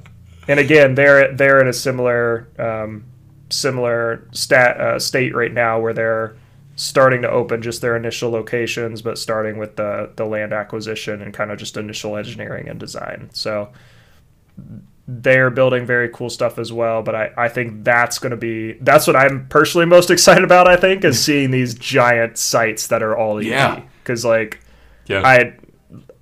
and 0.48 0.60
again 0.60 0.96
they're 0.96 1.34
they're 1.34 1.60
in 1.62 1.68
a 1.68 1.74
similar 1.74 2.48
um, 2.60 3.04
similar 3.50 4.28
stat 4.32 4.80
uh, 4.80 5.00
state 5.00 5.34
right 5.36 5.54
now 5.54 5.80
where 5.80 5.94
they're 5.94 6.36
starting 6.76 7.22
to 7.24 7.30
open 7.30 7.62
just 7.62 7.82
their 7.82 7.96
initial 7.96 8.30
locations 8.32 9.02
but 9.02 9.18
starting 9.18 9.58
with 9.58 9.76
the 9.76 10.10
the 10.16 10.26
land 10.26 10.54
acquisition 10.54 11.22
and 11.22 11.34
kind 11.34 11.52
of 11.52 11.58
just 11.58 11.76
initial 11.78 12.16
engineering 12.16 12.70
and 12.70 12.80
design 12.80 13.30
so 13.34 13.70
they're 15.12 15.50
building 15.50 15.86
very 15.86 16.10
cool 16.10 16.30
stuff 16.30 16.60
as 16.60 16.72
well 16.72 17.02
but 17.02 17.16
i, 17.16 17.32
I 17.36 17.50
think 17.50 17.84
that's 17.84 18.20
going 18.20 18.32
to 18.32 18.38
be 18.38 18.74
that's 18.82 19.08
what 19.08 19.16
i'm 19.16 19.48
personally 19.48 19.86
most 19.86 20.12
excited 20.12 20.44
about 20.44 20.68
i 20.68 20.76
think 20.76 21.04
is 21.04 21.18
mm. 21.18 21.20
seeing 21.20 21.52
these 21.52 21.74
giant 21.74 22.38
sites 22.38 22.88
that 22.88 23.02
are 23.02 23.18
all 23.18 23.40
ev 23.40 23.46
Yeah. 23.46 23.82
because 24.04 24.24
like 24.24 24.60
yeah. 25.10 25.24
I 25.26 25.54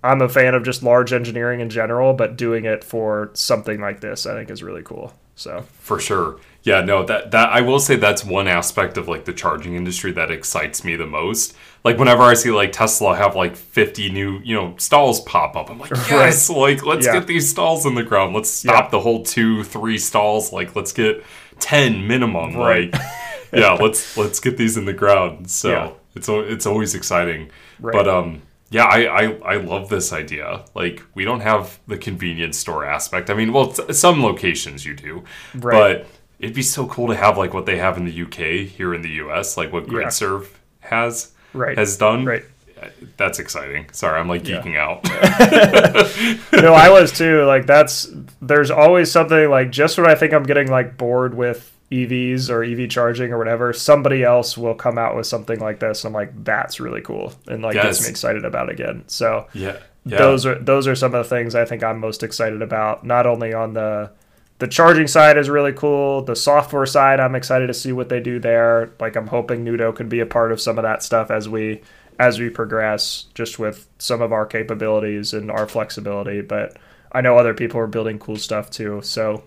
I'm 0.03 0.21
a 0.21 0.29
fan 0.29 0.55
of 0.55 0.63
just 0.63 0.81
large 0.81 1.11
engineering 1.11 1.59
in 1.59 1.69
general, 1.69 2.13
but 2.13 2.37
doing 2.37 2.65
it 2.65 2.83
for 2.83 3.31
something 3.33 3.81
like 3.81 3.99
this, 3.99 4.25
I 4.25 4.33
think, 4.33 4.49
is 4.49 4.63
really 4.63 4.83
cool. 4.83 5.13
So 5.35 5.65
For 5.79 5.99
sure. 5.99 6.39
Yeah, 6.63 6.81
no, 6.81 7.03
that 7.05 7.31
that 7.31 7.49
I 7.49 7.61
will 7.61 7.79
say 7.79 7.95
that's 7.95 8.25
one 8.25 8.47
aspect 8.47 8.97
of 8.97 9.07
like 9.07 9.23
the 9.25 9.33
charging 9.33 9.75
industry 9.75 10.11
that 10.13 10.31
excites 10.31 10.83
me 10.83 10.95
the 10.97 11.05
most. 11.05 11.55
Like 11.85 11.97
whenever 11.97 12.23
I 12.23 12.33
see 12.33 12.51
like 12.51 12.73
Tesla 12.73 13.15
have 13.15 13.35
like 13.35 13.55
50 13.55 14.09
new, 14.11 14.39
you 14.43 14.53
know, 14.55 14.75
stalls 14.77 15.21
pop 15.21 15.55
up, 15.55 15.69
I'm 15.69 15.79
like, 15.79 15.91
yes, 16.09 16.49
like 16.49 16.85
let's 16.85 17.05
Yeah. 17.05 17.13
get 17.13 17.27
these 17.27 17.49
stalls 17.49 17.85
in 17.85 17.95
the 17.95 18.03
ground. 18.03 18.35
Let's 18.35 18.49
stop 18.49 18.85
Yeah. 18.85 18.89
the 18.89 18.99
whole 18.99 19.23
2, 19.23 19.63
3 19.63 19.97
stalls. 19.97 20.51
Like 20.51 20.75
let's 20.75 20.91
get 20.91 21.23
10 21.59 22.05
minimum. 22.05 22.55
Right. 22.57 22.91
Like 22.91 23.01
yeah, 23.53 23.73
let's 23.73 24.17
let's 24.17 24.41
get 24.41 24.57
these 24.57 24.75
in 24.75 24.83
the 24.85 24.93
ground. 24.93 25.49
So, 25.49 25.69
Yeah. 25.69 25.89
it's 26.15 26.27
it's 26.27 26.65
always 26.65 26.95
exciting. 26.95 27.49
Right. 27.79 27.93
But 27.93 28.07
um 28.09 28.41
yeah, 28.69 28.83
I, 28.83 29.05
I, 29.05 29.23
I 29.45 29.55
love 29.57 29.87
this 29.87 30.11
idea. 30.11 30.65
Like, 30.75 31.01
we 31.15 31.23
don't 31.23 31.39
have 31.39 31.79
the 31.87 31.97
convenience 31.97 32.57
store 32.57 32.83
aspect. 32.83 33.29
I 33.29 33.33
mean, 33.33 33.53
well, 33.53 33.71
some 33.93 34.21
locations 34.21 34.85
you 34.85 34.93
do, 34.93 35.23
Right. 35.55 35.99
but 36.03 36.07
it'd 36.39 36.55
be 36.55 36.61
so 36.61 36.85
cool 36.87 37.07
to 37.07 37.15
have 37.15 37.37
like 37.37 37.53
what 37.53 37.65
they 37.65 37.77
have 37.77 37.97
in 37.97 38.05
the 38.05 38.21
UK 38.23 38.67
here 38.67 38.93
in 38.93 39.01
the 39.01 39.09
US, 39.25 39.57
like 39.57 39.71
what 39.73 39.87
Yeah. 39.87 39.93
GridServe 39.93 40.47
has 40.81 41.31
Right. 41.53 41.77
has 41.77 41.97
done. 41.97 42.25
right. 42.25 42.43
That's 43.17 43.39
exciting. 43.39 43.87
Sorry, 43.91 44.19
I'm 44.19 44.27
like 44.29 44.47
Yeah. 44.47 44.61
geeking 44.61 44.77
out. 44.77 45.03
no, 46.53 46.73
I 46.73 46.89
was 46.89 47.11
too. 47.11 47.43
Like 47.45 47.65
that's 47.65 48.07
there's 48.41 48.69
always 48.71 49.11
something 49.11 49.49
like 49.49 49.71
just 49.71 49.97
when 49.97 50.07
I 50.09 50.15
think 50.15 50.33
I'm 50.33 50.43
getting 50.43 50.69
like 50.69 50.97
bored 50.97 51.33
with 51.33 51.73
EVs 51.91 52.49
or 52.49 52.63
EV 52.63 52.89
charging 52.89 53.31
or 53.31 53.37
whatever, 53.37 53.71
somebody 53.73 54.23
else 54.23 54.57
will 54.57 54.75
come 54.75 54.97
out 54.97 55.15
with 55.15 55.25
something 55.25 55.59
like 55.59 55.79
this. 55.79 56.03
And 56.03 56.13
I'm 56.15 56.19
like, 56.19 56.43
that's 56.43 56.79
really 56.79 57.01
cool, 57.01 57.33
and 57.47 57.63
like 57.63 57.73
gets 57.73 58.03
me 58.03 58.09
excited 58.09 58.45
about 58.45 58.69
again. 58.69 59.03
So 59.07 59.47
yeah. 59.53 59.77
Yeah. 60.05 60.19
those 60.19 60.45
are 60.45 60.55
those 60.55 60.87
are 60.87 60.95
some 60.95 61.13
of 61.15 61.23
the 61.27 61.29
things 61.35 61.55
I 61.55 61.65
think 61.65 61.83
I'm 61.83 61.99
most 61.99 62.23
excited 62.23 62.61
about. 62.61 63.03
Not 63.05 63.25
only 63.25 63.53
on 63.53 63.73
the 63.73 64.11
the 64.59 64.67
charging 64.67 65.07
side 65.07 65.37
is 65.37 65.49
really 65.49 65.73
cool. 65.73 66.23
The 66.23 66.35
software 66.35 66.85
side, 66.85 67.19
I'm 67.19 67.35
excited 67.35 67.67
to 67.67 67.73
see 67.73 67.91
what 67.91 68.09
they 68.09 68.19
do 68.19 68.39
there. 68.39 68.91
Like 68.99 69.15
I'm 69.15 69.27
hoping 69.27 69.63
Noodoe 69.63 69.95
can 69.95 70.09
be 70.09 70.19
a 70.19 70.25
part 70.25 70.51
of 70.51 70.59
some 70.59 70.77
of 70.77 70.83
that 70.83 71.03
stuff 71.03 71.29
as 71.31 71.47
we 71.47 71.81
as 72.19 72.39
we 72.39 72.49
progress, 72.49 73.27
just 73.35 73.59
with 73.59 73.87
some 73.99 74.21
of 74.23 74.31
our 74.33 74.45
capabilities 74.45 75.33
and 75.33 75.51
our 75.51 75.67
flexibility. 75.67 76.41
But 76.41 76.75
I 77.11 77.21
know 77.21 77.37
other 77.37 77.53
people 77.53 77.79
are 77.79 77.85
building 77.87 78.17
cool 78.17 78.37
stuff 78.37 78.71
too. 78.71 79.01
So 79.03 79.43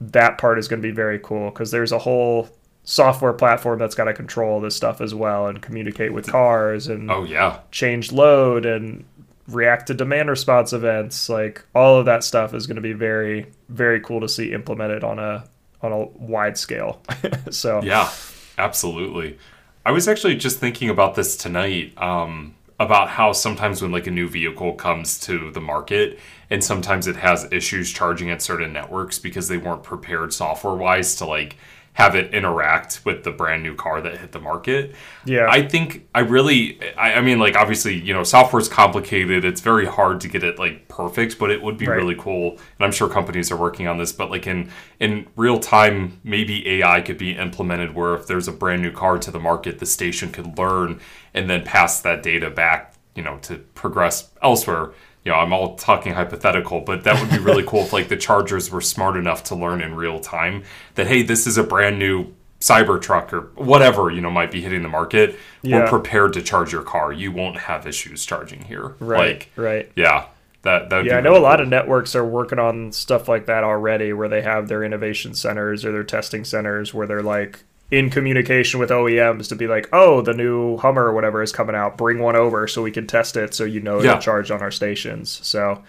that 0.00 0.36
part 0.36 0.58
is 0.58 0.68
going 0.68 0.82
to 0.82 0.86
be 0.86 0.94
very 0.94 1.18
cool 1.18 1.48
because 1.50 1.70
there's 1.70 1.92
a 1.92 1.98
whole 2.00 2.50
software 2.84 3.32
platform 3.32 3.78
that's 3.78 3.94
got 3.94 4.04
to 4.04 4.12
control 4.12 4.60
this 4.60 4.76
stuff 4.76 5.00
as 5.00 5.14
well 5.14 5.46
and 5.46 5.62
communicate 5.62 6.12
with 6.12 6.26
cars 6.26 6.88
and 6.88 7.10
Oh 7.10 7.22
yeah. 7.24 7.60
change 7.70 8.10
load 8.12 8.66
and 8.66 9.04
react 9.48 9.88
to 9.88 9.94
demand 9.94 10.30
response 10.30 10.72
events 10.72 11.28
like 11.28 11.64
all 11.74 11.98
of 11.98 12.06
that 12.06 12.22
stuff 12.22 12.54
is 12.54 12.66
going 12.66 12.76
to 12.76 12.82
be 12.82 12.92
very 12.92 13.46
very 13.68 14.00
cool 14.00 14.20
to 14.20 14.28
see 14.28 14.52
implemented 14.52 15.02
on 15.02 15.18
a 15.18 15.44
on 15.82 15.92
a 15.92 16.04
wide 16.18 16.56
scale 16.56 17.02
so 17.50 17.82
Yeah, 17.82 18.10
absolutely. 18.58 19.38
I 19.84 19.90
was 19.90 20.06
actually 20.06 20.36
just 20.36 20.58
thinking 20.58 20.88
about 20.88 21.16
this 21.16 21.36
tonight 21.36 21.92
um, 22.00 22.54
about 22.78 23.08
how 23.08 23.32
sometimes 23.32 23.82
when 23.82 23.90
like 23.90 24.06
a 24.06 24.10
new 24.10 24.28
vehicle 24.28 24.74
comes 24.74 25.18
to 25.20 25.50
the 25.50 25.60
market 25.60 26.18
and 26.50 26.62
sometimes 26.62 27.06
it 27.06 27.16
has 27.16 27.48
issues 27.50 27.92
charging 27.92 28.30
at 28.30 28.40
certain 28.42 28.72
networks 28.72 29.18
because 29.18 29.48
they 29.48 29.56
weren't 29.56 29.82
prepared 29.82 30.32
software 30.32 30.74
wise 30.74 31.14
to 31.16 31.26
like 31.26 31.56
have 31.94 32.14
it 32.14 32.32
interact 32.32 33.02
with 33.04 33.22
the 33.22 33.30
brand 33.30 33.62
new 33.62 33.74
car 33.74 34.00
that 34.00 34.16
hit 34.16 34.32
the 34.32 34.40
market. 34.40 34.94
Yeah. 35.26 35.46
I 35.50 35.66
think 35.68 36.08
I 36.14 36.20
really, 36.20 36.80
I, 36.96 37.14
I 37.14 37.20
mean, 37.20 37.38
like 37.38 37.54
obviously, 37.54 37.94
you 38.00 38.14
know, 38.14 38.22
software's 38.24 38.66
complicated. 38.68 39.44
It's 39.44 39.60
very 39.60 39.84
hard 39.84 40.20
to 40.22 40.28
get 40.28 40.42
it 40.42 40.58
like 40.58 40.88
perfect, 40.88 41.38
but 41.38 41.50
it 41.50 41.60
would 41.62 41.76
be 41.76 41.86
Right. 41.86 41.96
really 41.96 42.14
cool. 42.14 42.52
And 42.52 42.80
I'm 42.86 42.92
sure 42.92 43.10
companies 43.10 43.52
are 43.52 43.56
working 43.56 43.88
on 43.88 43.98
this. 43.98 44.10
But 44.10 44.30
like 44.30 44.46
in 44.46 44.70
in 45.00 45.26
real 45.36 45.58
time, 45.58 46.18
maybe 46.24 46.66
AI 46.80 47.02
could 47.02 47.18
be 47.18 47.32
implemented 47.32 47.94
where 47.94 48.14
if 48.14 48.26
there's 48.26 48.48
a 48.48 48.52
brand 48.52 48.80
new 48.80 48.90
car 48.92 49.18
to 49.18 49.30
the 49.30 49.40
market, 49.40 49.78
the 49.78 49.86
station 49.86 50.32
could 50.32 50.56
learn 50.56 50.98
and 51.34 51.50
then 51.50 51.62
pass 51.62 52.00
that 52.00 52.22
data 52.22 52.48
back, 52.48 52.94
you 53.14 53.22
know, 53.22 53.36
to 53.42 53.56
progress 53.74 54.30
elsewhere. 54.42 54.92
You 55.24 55.32
know, 55.32 55.38
I'm 55.38 55.52
all 55.52 55.76
talking 55.76 56.14
hypothetical, 56.14 56.80
but 56.80 57.04
that 57.04 57.20
would 57.20 57.30
be 57.30 57.38
really 57.38 57.62
cool 57.64 57.82
if 57.82 57.92
like 57.92 58.08
the 58.08 58.16
chargers 58.16 58.70
were 58.70 58.80
smart 58.80 59.16
enough 59.16 59.44
to 59.44 59.54
learn 59.54 59.80
in 59.80 59.94
real 59.94 60.18
time 60.20 60.64
that 60.94 61.06
hey, 61.06 61.22
this 61.22 61.46
is 61.46 61.56
a 61.56 61.62
brand 61.62 61.98
new 61.98 62.34
Cybertruck 62.62 63.32
or 63.32 63.40
whatever 63.56 64.08
you 64.10 64.20
know 64.20 64.30
might 64.30 64.50
be 64.50 64.62
hitting 64.62 64.82
the 64.82 64.88
market. 64.88 65.36
We're 65.64 65.86
prepared 65.86 66.32
to 66.34 66.42
charge 66.42 66.72
your 66.72 66.82
car. 66.82 67.12
You 67.12 67.32
won't 67.32 67.58
have 67.58 67.86
issues 67.86 68.24
charging 68.24 68.62
here. 68.62 68.94
right 69.00 69.34
Like, 69.34 69.50
right 69.56 69.92
yeah, 69.96 70.26
that 70.62 70.88
that. 70.90 70.98
Would 70.98 71.06
yeah 71.06 71.16
i 71.16 71.20
know 71.20 71.30
really 71.30 71.40
a 71.40 71.42
lot 71.42 71.56
cool. 71.56 71.64
of 71.64 71.68
networks 71.68 72.14
are 72.14 72.24
working 72.24 72.60
on 72.60 72.92
stuff 72.92 73.28
like 73.28 73.46
that 73.46 73.64
already 73.64 74.12
where 74.12 74.28
they 74.28 74.42
have 74.42 74.68
their 74.68 74.84
innovation 74.84 75.34
centers 75.34 75.84
or 75.84 75.90
their 75.90 76.04
testing 76.04 76.44
centers 76.44 76.94
where 76.94 77.06
they're 77.06 77.22
like 77.22 77.64
in 77.92 78.08
communication 78.10 78.80
with 78.80 78.90
OEMs 78.90 79.48
to 79.50 79.54
be 79.54 79.66
like, 79.68 79.88
oh, 79.92 80.22
the 80.22 80.32
new 80.32 80.78
Hummer 80.78 81.04
or 81.04 81.12
whatever 81.12 81.42
is 81.42 81.52
coming 81.52 81.76
out. 81.76 81.96
Bring 81.98 82.18
one 82.18 82.34
over 82.34 82.66
so 82.66 82.82
we 82.82 82.90
can 82.90 83.06
test 83.06 83.36
it 83.36 83.54
so 83.54 83.62
you 83.64 83.80
know 83.80 84.00
Yeah. 84.02 84.12
it'll 84.12 84.22
charge 84.22 84.50
on 84.50 84.62
our 84.62 84.70
stations. 84.70 85.38
So, 85.44 85.84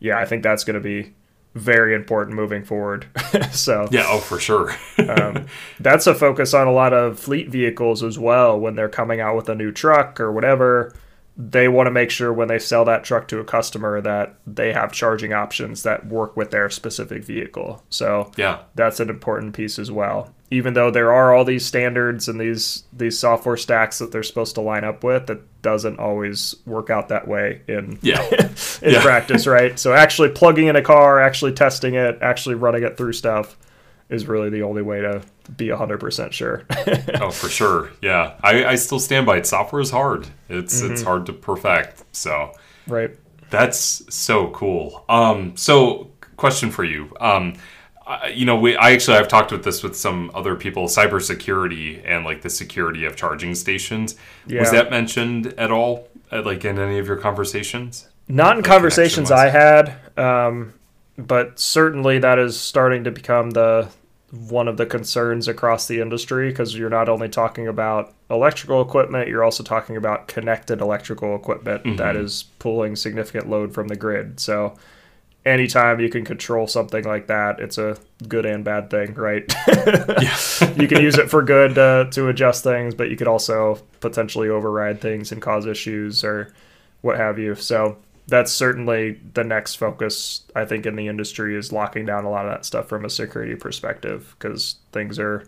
yeah, 0.00 0.18
I 0.18 0.26
think 0.26 0.42
that's 0.42 0.64
going 0.64 0.74
to 0.74 0.80
be 0.80 1.14
very 1.54 1.94
important 1.94 2.34
moving 2.36 2.64
forward. 2.64 3.06
so, 3.52 3.86
Yeah. 3.92 4.04
Oh, 4.08 4.18
for 4.18 4.40
sure. 4.40 4.74
um, 5.08 5.46
that's 5.78 6.08
a 6.08 6.14
focus 6.14 6.52
on 6.54 6.66
a 6.66 6.72
lot 6.72 6.92
of 6.92 7.20
fleet 7.20 7.48
vehicles 7.48 8.02
as 8.02 8.18
well 8.18 8.58
when 8.58 8.74
they're 8.74 8.88
coming 8.88 9.20
out 9.20 9.36
with 9.36 9.48
a 9.48 9.54
new 9.54 9.70
truck 9.70 10.18
or 10.18 10.32
whatever 10.32 10.92
they 11.36 11.66
want 11.66 11.88
to 11.88 11.90
make 11.90 12.10
sure 12.10 12.32
when 12.32 12.46
they 12.46 12.58
sell 12.60 12.84
that 12.84 13.02
truck 13.02 13.26
to 13.26 13.40
a 13.40 13.44
customer 13.44 14.00
that 14.00 14.36
they 14.46 14.72
have 14.72 14.92
charging 14.92 15.32
options 15.32 15.82
that 15.82 16.06
work 16.06 16.36
with 16.36 16.50
their 16.52 16.70
specific 16.70 17.24
vehicle 17.24 17.82
so 17.90 18.30
yeah. 18.36 18.60
that's 18.76 19.00
an 19.00 19.10
important 19.10 19.54
piece 19.54 19.78
as 19.78 19.90
well 19.90 20.32
even 20.50 20.74
though 20.74 20.90
there 20.90 21.12
are 21.12 21.34
all 21.34 21.44
these 21.44 21.66
standards 21.66 22.28
and 22.28 22.40
these 22.40 22.84
these 22.92 23.18
software 23.18 23.56
stacks 23.56 23.98
that 23.98 24.12
they're 24.12 24.22
supposed 24.22 24.54
to 24.54 24.60
line 24.60 24.84
up 24.84 25.02
with 25.02 25.26
that 25.26 25.40
doesn't 25.62 25.98
always 25.98 26.54
work 26.66 26.90
out 26.90 27.08
that 27.08 27.26
way 27.26 27.62
in 27.66 27.98
Yeah. 28.02 28.22
in 28.82 28.92
Yeah. 28.92 29.02
practice 29.02 29.46
right 29.46 29.76
so 29.78 29.92
actually 29.92 30.28
plugging 30.28 30.68
in 30.68 30.76
a 30.76 30.82
car 30.82 31.20
actually 31.20 31.52
testing 31.52 31.94
it 31.94 32.18
actually 32.22 32.54
running 32.54 32.84
it 32.84 32.96
through 32.96 33.14
stuff 33.14 33.56
is 34.08 34.26
really 34.26 34.50
the 34.50 34.62
only 34.62 34.82
way 34.82 35.00
to 35.00 35.22
be 35.56 35.68
100% 35.68 36.32
sure 36.32 36.64
oh, 37.20 37.30
for 37.30 37.48
sure. 37.48 37.90
Yeah. 38.02 38.34
I, 38.42 38.64
I 38.64 38.74
still 38.76 39.00
stand 39.00 39.26
by 39.26 39.38
it. 39.38 39.46
Software 39.46 39.80
is 39.82 39.90
hard. 39.90 40.26
It's 40.48 40.80
it's 40.80 41.00
Mm-hmm. 41.00 41.04
hard 41.06 41.26
to 41.26 41.32
perfect. 41.32 42.04
So 42.12 42.52
right 42.86 43.10
That's 43.50 44.02
so 44.14 44.50
cool. 44.50 45.04
Um, 45.08 45.56
so 45.56 46.10
question 46.36 46.70
for 46.70 46.84
you. 46.84 47.14
Um, 47.20 47.54
I- 48.06 48.28
you 48.28 48.44
know, 48.44 48.56
we 48.56 48.76
I 48.76 48.90
actually 48.92 49.16
I've 49.16 49.28
talked 49.28 49.50
with 49.52 49.64
this 49.64 49.82
with 49.82 49.96
some 49.96 50.30
other 50.34 50.54
people, 50.54 50.86
cybersecurity 50.86 52.02
and 52.04 52.24
like 52.24 52.42
the 52.42 52.50
security 52.50 53.04
of 53.06 53.16
charging 53.16 53.54
stations. 53.54 54.16
Was 54.50 54.70
that 54.72 54.90
mentioned 54.90 55.54
at 55.58 55.70
all, 55.70 56.08
uh, 56.30 56.42
like 56.42 56.64
in 56.64 56.78
any 56.78 56.98
of 56.98 57.06
your 57.06 57.16
conversations? 57.16 58.08
Not 58.28 58.56
in 58.56 58.62
conversations 58.62 59.30
I 59.30 59.48
had, 59.48 59.94
um, 60.18 60.74
but 61.16 61.58
certainly 61.58 62.18
that 62.18 62.38
is 62.38 62.58
starting 62.58 63.04
to 63.04 63.10
become 63.10 63.50
the 63.50 63.88
one 64.30 64.66
of 64.66 64.76
the 64.76 64.86
concerns 64.86 65.46
across 65.46 65.86
the 65.86 66.00
industry 66.00 66.48
because 66.48 66.76
you're 66.76 66.90
not 66.90 67.08
only 67.08 67.28
talking 67.28 67.68
about 67.68 68.12
electrical 68.30 68.82
equipment, 68.82 69.28
you're 69.28 69.44
also 69.44 69.62
talking 69.62 69.96
about 69.96 70.26
connected 70.26 70.80
electrical 70.80 71.36
equipment 71.36 71.96
that 71.98 72.16
is 72.16 72.44
pulling 72.58 72.96
significant 72.96 73.48
load 73.48 73.72
from 73.72 73.86
the 73.86 73.94
grid. 73.94 74.40
So 74.40 74.74
anytime 75.44 76.00
you 76.00 76.08
can 76.08 76.24
control 76.24 76.66
something 76.66 77.04
like 77.04 77.28
that, 77.28 77.60
it's 77.60 77.78
a 77.78 77.96
good 78.26 78.44
and 78.44 78.64
bad 78.64 78.90
thing, 78.90 79.14
right? 79.14 79.44
You 80.76 80.88
can 80.88 81.00
use 81.02 81.18
it 81.18 81.30
for 81.30 81.42
good 81.42 81.76
uh, 81.78 82.06
to 82.12 82.28
adjust 82.28 82.64
things, 82.64 82.94
but 82.94 83.10
you 83.10 83.16
could 83.16 83.28
also 83.28 83.78
potentially 84.00 84.48
override 84.48 85.00
things 85.00 85.30
and 85.30 85.40
cause 85.40 85.66
issues 85.66 86.24
or 86.24 86.52
what 87.02 87.16
have 87.16 87.38
you. 87.38 87.54
So 87.54 87.98
that's 88.26 88.52
certainly 88.52 89.20
the 89.34 89.44
next 89.44 89.74
focus, 89.76 90.44
I 90.56 90.64
think, 90.64 90.86
in 90.86 90.96
the 90.96 91.08
industry 91.08 91.56
is 91.56 91.72
locking 91.72 92.06
down 92.06 92.24
a 92.24 92.30
lot 92.30 92.46
of 92.46 92.52
that 92.52 92.64
stuff 92.64 92.88
from 92.88 93.04
a 93.04 93.10
security 93.10 93.54
perspective 93.54 94.34
because 94.38 94.76
things 94.92 95.18
are 95.18 95.46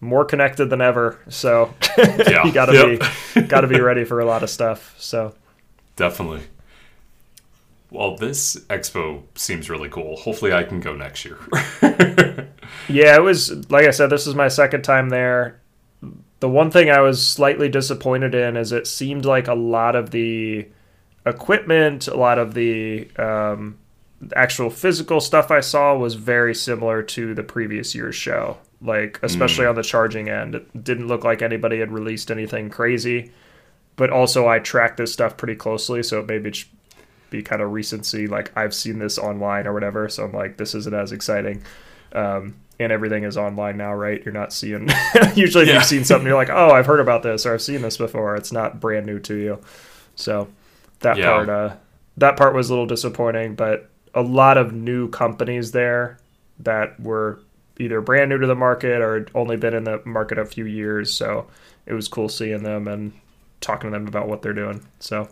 more 0.00 0.24
connected 0.24 0.66
than 0.70 0.80
ever. 0.80 1.18
So 1.28 1.72
Yeah. 1.98 2.44
you 2.44 2.52
gotta 2.52 2.72
Yep. 2.72 3.00
be 3.34 3.40
gotta 3.48 3.66
be 3.68 3.80
ready 3.80 4.04
for 4.04 4.20
a 4.20 4.24
lot 4.24 4.42
of 4.42 4.50
stuff. 4.50 4.94
So 4.98 5.34
Definitely. 5.96 6.42
Well, 7.90 8.16
this 8.16 8.56
expo 8.68 9.22
seems 9.36 9.70
really 9.70 9.88
cool. 9.88 10.16
Hopefully, 10.16 10.52
I 10.52 10.64
can 10.64 10.80
go 10.80 10.94
next 10.94 11.24
year. 11.24 11.38
Yeah, 12.88 13.16
it 13.16 13.22
was 13.22 13.70
like 13.70 13.86
I 13.86 13.90
said, 13.90 14.10
this 14.10 14.26
is 14.26 14.34
my 14.34 14.48
second 14.48 14.82
time 14.82 15.08
there. 15.08 15.60
The 16.40 16.48
one 16.48 16.70
thing 16.70 16.90
I 16.90 17.00
was 17.00 17.24
slightly 17.26 17.68
disappointed 17.68 18.34
in 18.34 18.56
is 18.56 18.72
it 18.72 18.86
seemed 18.86 19.24
like 19.24 19.48
a 19.48 19.54
lot 19.54 19.94
of 19.96 20.10
the 20.10 20.66
equipment, 21.26 22.08
a 22.08 22.16
lot 22.16 22.38
of 22.38 22.54
the 22.54 23.08
um, 23.18 23.76
actual 24.34 24.70
physical 24.70 25.20
stuff 25.20 25.50
I 25.50 25.60
saw 25.60 25.96
was 25.96 26.14
very 26.14 26.54
similar 26.54 27.02
to 27.02 27.34
the 27.34 27.42
previous 27.42 27.94
year's 27.94 28.14
show. 28.14 28.56
Like, 28.82 29.18
especially 29.22 29.66
on 29.66 29.74
the 29.74 29.82
charging 29.82 30.28
end, 30.28 30.54
it 30.54 30.84
didn't 30.84 31.08
look 31.08 31.24
like 31.24 31.42
anybody 31.42 31.80
had 31.80 31.90
released 31.92 32.30
anything 32.30 32.68
crazy. 32.70 33.32
But 33.96 34.10
also, 34.10 34.46
I 34.46 34.58
tracked 34.58 34.98
this 34.98 35.12
stuff 35.12 35.36
pretty 35.38 35.54
closely, 35.56 36.02
so 36.02 36.20
it 36.20 36.26
maybe 36.26 36.52
be 37.30 37.42
kind 37.42 37.62
of 37.62 37.72
recency. 37.72 38.26
Like, 38.26 38.52
I've 38.56 38.74
seen 38.74 38.98
this 38.98 39.18
online 39.18 39.66
or 39.66 39.72
whatever, 39.72 40.08
so 40.10 40.24
I'm 40.24 40.32
like, 40.32 40.58
this 40.58 40.74
isn't 40.74 40.94
as 40.94 41.12
exciting. 41.12 41.62
Um, 42.12 42.56
and 42.78 42.92
everything 42.92 43.24
is 43.24 43.38
online 43.38 43.78
now, 43.78 43.94
right? 43.94 44.22
You're 44.22 44.34
not 44.34 44.52
seeing. 44.52 44.90
usually, 45.34 45.62
if 45.64 45.68
Yeah. 45.68 45.74
you've 45.76 45.84
seen 45.84 46.04
something, 46.04 46.26
you're 46.26 46.36
like, 46.36 46.50
"Oh, 46.50 46.70
I've 46.70 46.84
heard 46.84 47.00
about 47.00 47.22
this 47.22 47.46
or 47.46 47.54
I've 47.54 47.62
seen 47.62 47.80
this 47.80 47.96
before." 47.96 48.36
It's 48.36 48.52
not 48.52 48.80
brand 48.80 49.06
new 49.06 49.18
to 49.20 49.34
you. 49.34 49.58
So 50.14 50.48
that 51.00 51.18
Yeah. 51.18 51.24
part, 51.24 51.48
uh, 51.48 51.76
that 52.16 52.36
part 52.36 52.54
was 52.54 52.70
a 52.70 52.72
little 52.72 52.86
disappointing. 52.86 53.54
But 53.54 53.90
a 54.14 54.22
lot 54.22 54.56
of 54.58 54.72
new 54.72 55.08
companies 55.10 55.72
there 55.72 56.18
that 56.60 56.98
were 57.00 57.40
either 57.78 58.00
brand 58.00 58.30
new 58.30 58.38
to 58.38 58.46
the 58.46 58.54
market 58.54 59.02
or 59.02 59.14
had 59.18 59.30
only 59.34 59.56
been 59.56 59.74
in 59.74 59.84
the 59.84 60.00
market 60.04 60.38
a 60.38 60.44
few 60.46 60.64
years. 60.64 61.12
So 61.12 61.46
it 61.86 61.92
was 61.94 62.08
cool 62.08 62.28
seeing 62.28 62.62
them 62.62 62.88
and 62.88 63.12
talking 63.60 63.90
to 63.90 63.96
them 63.98 64.08
about 64.08 64.28
what 64.28 64.42
they're 64.42 64.54
doing. 64.54 64.86
So 65.00 65.28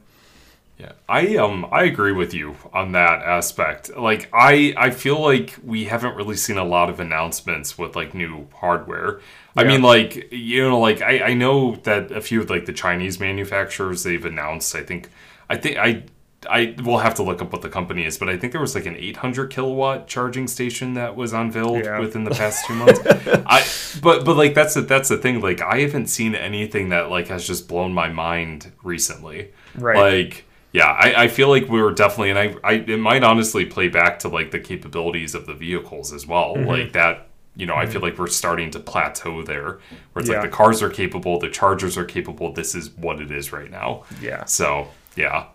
Yeah, 0.76 0.92
I 1.08 1.36
um 1.36 1.66
I 1.70 1.84
agree 1.84 2.10
with 2.12 2.34
you 2.34 2.56
on 2.72 2.92
that 2.92 3.22
aspect. 3.22 3.96
Like 3.96 4.28
I 4.32 4.74
I 4.76 4.90
feel 4.90 5.20
like 5.20 5.54
we 5.62 5.84
haven't 5.84 6.16
really 6.16 6.36
seen 6.36 6.58
a 6.58 6.64
lot 6.64 6.90
of 6.90 6.98
announcements 6.98 7.78
with 7.78 7.94
like 7.94 8.12
new 8.12 8.48
hardware. 8.56 9.20
I 9.56 9.62
mean 9.64 9.82
like 9.82 10.32
you 10.32 10.68
know 10.68 10.80
like 10.80 11.00
I 11.00 11.20
I 11.30 11.34
know 11.34 11.76
that 11.84 12.10
a 12.10 12.20
few 12.20 12.40
of 12.42 12.50
like 12.50 12.66
the 12.66 12.72
Chinese 12.72 13.20
manufacturers 13.20 14.02
they've 14.02 14.24
announced 14.24 14.74
I 14.74 14.82
think 14.82 15.10
I 15.54 15.60
think 15.60 15.76
I 15.78 16.02
I 16.48 16.74
will 16.84 16.98
have 16.98 17.14
to 17.14 17.22
look 17.22 17.40
up 17.40 17.52
what 17.52 17.62
the 17.62 17.70
company 17.70 18.04
is, 18.04 18.18
but 18.18 18.28
I 18.28 18.36
think 18.36 18.52
there 18.52 18.60
was 18.60 18.74
like 18.74 18.84
an 18.84 18.96
800 18.96 19.48
kilowatt 19.50 20.06
charging 20.06 20.46
station 20.46 20.92
that 20.94 21.16
was 21.16 21.32
unveiled 21.32 21.84
Yeah. 21.84 21.98
within 22.00 22.24
the 22.24 22.32
past 22.32 22.66
two 22.66 22.74
months. 22.82 23.00
I 23.46 23.64
but 24.02 24.24
but 24.26 24.36
like 24.36 24.52
that's 24.54 24.74
the 24.74 24.82
that's 24.82 25.08
the 25.08 25.16
thing. 25.16 25.40
Like 25.40 25.62
I 25.62 25.80
haven't 25.80 26.08
seen 26.08 26.34
anything 26.34 26.90
that 26.90 27.08
like 27.10 27.28
has 27.28 27.46
just 27.46 27.66
blown 27.68 27.94
my 27.94 28.08
mind 28.10 28.70
recently. 28.82 29.52
Right. 29.74 29.96
Like 29.96 30.44
yeah, 30.72 30.90
I, 30.90 31.24
I 31.24 31.28
feel 31.28 31.48
like 31.48 31.68
we 31.68 31.80
were 31.80 31.92
definitely, 31.92 32.30
and 32.30 32.38
I, 32.38 32.56
I 32.64 32.72
it 32.74 32.98
might 32.98 33.22
honestly 33.22 33.64
play 33.64 33.86
back 33.88 34.18
to 34.18 34.28
like 34.28 34.50
the 34.50 34.58
capabilities 34.58 35.34
of 35.36 35.46
the 35.46 35.54
vehicles 35.54 36.12
as 36.12 36.26
well. 36.26 36.56
Mm-hmm. 36.56 36.66
Like 36.68 36.92
that, 36.94 37.28
you 37.56 37.64
know, 37.64 37.76
I 37.76 37.86
feel 37.86 38.00
like 38.02 38.18
we're 38.18 38.26
starting 38.26 38.72
to 38.72 38.80
plateau 38.80 39.42
there, 39.44 39.78
where 40.12 40.20
it's 40.20 40.28
Yeah. 40.28 40.40
like 40.40 40.50
the 40.50 40.56
cars 40.56 40.82
are 40.82 40.90
capable, 40.90 41.38
the 41.38 41.48
chargers 41.48 41.96
are 41.96 42.04
capable. 42.04 42.52
This 42.52 42.74
is 42.74 42.90
what 42.96 43.20
it 43.20 43.30
is 43.30 43.52
right 43.52 43.70
now. 43.70 44.02
yeah. 44.20 44.44
So 44.46 44.88
yeah, 45.16 45.46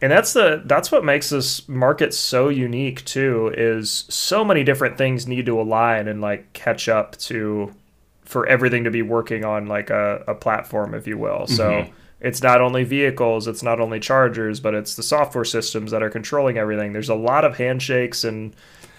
and 0.00 0.12
that's 0.12 0.32
the 0.32 0.62
that's 0.64 0.92
what 0.92 1.04
makes 1.04 1.30
this 1.30 1.68
market 1.68 2.14
so 2.14 2.48
unique 2.48 3.04
too 3.04 3.52
is 3.56 4.04
so 4.08 4.44
many 4.44 4.62
different 4.62 4.96
things 4.96 5.26
need 5.26 5.46
to 5.46 5.60
align 5.60 6.06
and 6.06 6.20
like 6.20 6.52
catch 6.52 6.88
up 6.88 7.16
to 7.16 7.74
for 8.22 8.46
everything 8.46 8.84
to 8.84 8.90
be 8.90 9.02
working 9.02 9.44
on 9.44 9.66
like 9.66 9.90
a, 9.90 10.22
a 10.28 10.34
platform 10.34 10.94
if 10.94 11.06
you 11.06 11.18
will. 11.18 11.46
So 11.46 11.70
mm-hmm. 11.70 11.92
it's 12.20 12.42
not 12.42 12.60
only 12.60 12.84
vehicles 12.84 13.48
it's 13.48 13.62
not 13.62 13.80
only 13.80 13.98
chargers 13.98 14.60
but 14.60 14.74
it's 14.74 14.94
the 14.94 15.02
software 15.02 15.44
systems 15.44 15.90
that 15.90 16.02
are 16.02 16.10
controlling 16.10 16.58
everything. 16.58 16.92
There's 16.92 17.08
a 17.08 17.16
lot 17.16 17.44
of 17.44 17.56
handshakes 17.56 18.22
and 18.22 18.54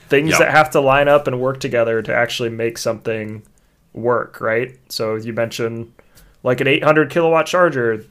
things 0.10 0.32
Yep. 0.32 0.40
that 0.40 0.52
have 0.52 0.70
to 0.72 0.82
line 0.82 1.08
up 1.08 1.28
and 1.28 1.40
work 1.40 1.62
together 1.62 2.02
to 2.02 2.14
actually 2.14 2.50
make 2.50 2.78
something 2.78 3.44
work 3.94 4.42
right? 4.42 4.78
So 4.90 5.16
you 5.16 5.32
mentioned 5.32 5.94
like 6.44 6.60
an 6.60 6.68
800 6.68 7.10
kilowatt 7.10 7.46
charger. 7.46 8.06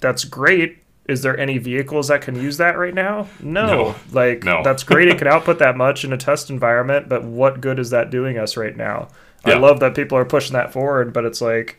That's 0.00 0.24
great. 0.24 0.78
Is 1.08 1.22
there 1.22 1.38
any 1.38 1.58
vehicles 1.58 2.08
that 2.08 2.22
can 2.22 2.34
use 2.34 2.56
that 2.56 2.78
right 2.78 2.94
now? 2.94 3.28
No. 3.40 3.66
No. 3.66 3.94
Like 4.12 4.44
No. 4.44 4.62
that's 4.62 4.82
great. 4.82 5.08
It 5.08 5.18
can 5.18 5.26
output 5.34 5.58
that 5.60 5.76
much 5.76 6.04
in 6.04 6.12
a 6.12 6.16
test 6.16 6.50
environment, 6.50 7.08
but 7.08 7.22
what 7.24 7.60
good 7.60 7.78
is 7.78 7.90
that 7.90 8.10
doing 8.10 8.38
us 8.38 8.56
right 8.56 8.76
now? 8.76 9.08
I 9.44 9.54
love 9.54 9.78
that 9.80 9.94
people 9.94 10.18
are 10.18 10.24
pushing 10.24 10.54
that 10.54 10.72
forward, 10.72 11.12
but 11.12 11.24
it's 11.24 11.40
like 11.40 11.78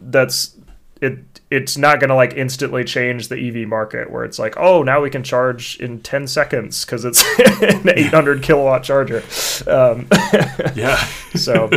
that's 0.00 0.56
it 1.02 1.18
it's 1.50 1.76
not 1.76 2.00
going 2.00 2.08
to 2.08 2.14
like 2.14 2.32
instantly 2.34 2.82
change 2.84 3.28
the 3.28 3.36
EV 3.36 3.68
market 3.68 4.10
where 4.10 4.24
it's 4.24 4.38
like, 4.38 4.54
"Oh, 4.56 4.82
now 4.82 5.02
we 5.02 5.10
can 5.10 5.22
charge 5.22 5.76
in 5.78 6.00
10 6.00 6.26
seconds 6.26 6.82
cuz 6.86 7.04
it's 7.04 7.22
an 7.62 7.86
800 7.88 8.42
kilowatt 8.42 8.82
charger." 8.82 9.22
Um, 9.66 10.08
yeah, 10.74 10.96
so 11.34 11.68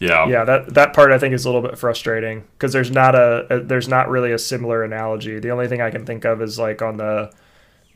yeah, 0.00 0.26
yeah 0.28 0.44
that 0.44 0.74
that 0.74 0.94
part 0.94 1.10
i 1.12 1.18
think 1.18 1.34
is 1.34 1.44
a 1.44 1.48
little 1.48 1.62
bit 1.62 1.76
frustrating 1.78 2.44
because 2.52 2.72
there's 2.72 2.90
not 2.90 3.14
a, 3.14 3.46
a 3.56 3.60
there's 3.60 3.88
not 3.88 4.08
really 4.08 4.32
a 4.32 4.38
similar 4.38 4.82
analogy. 4.84 5.38
The 5.40 5.50
only 5.50 5.68
thing 5.68 5.80
i 5.80 5.90
can 5.90 6.04
think 6.06 6.24
of 6.24 6.40
is 6.42 6.58
like 6.58 6.82
on 6.82 6.96
the 6.96 7.32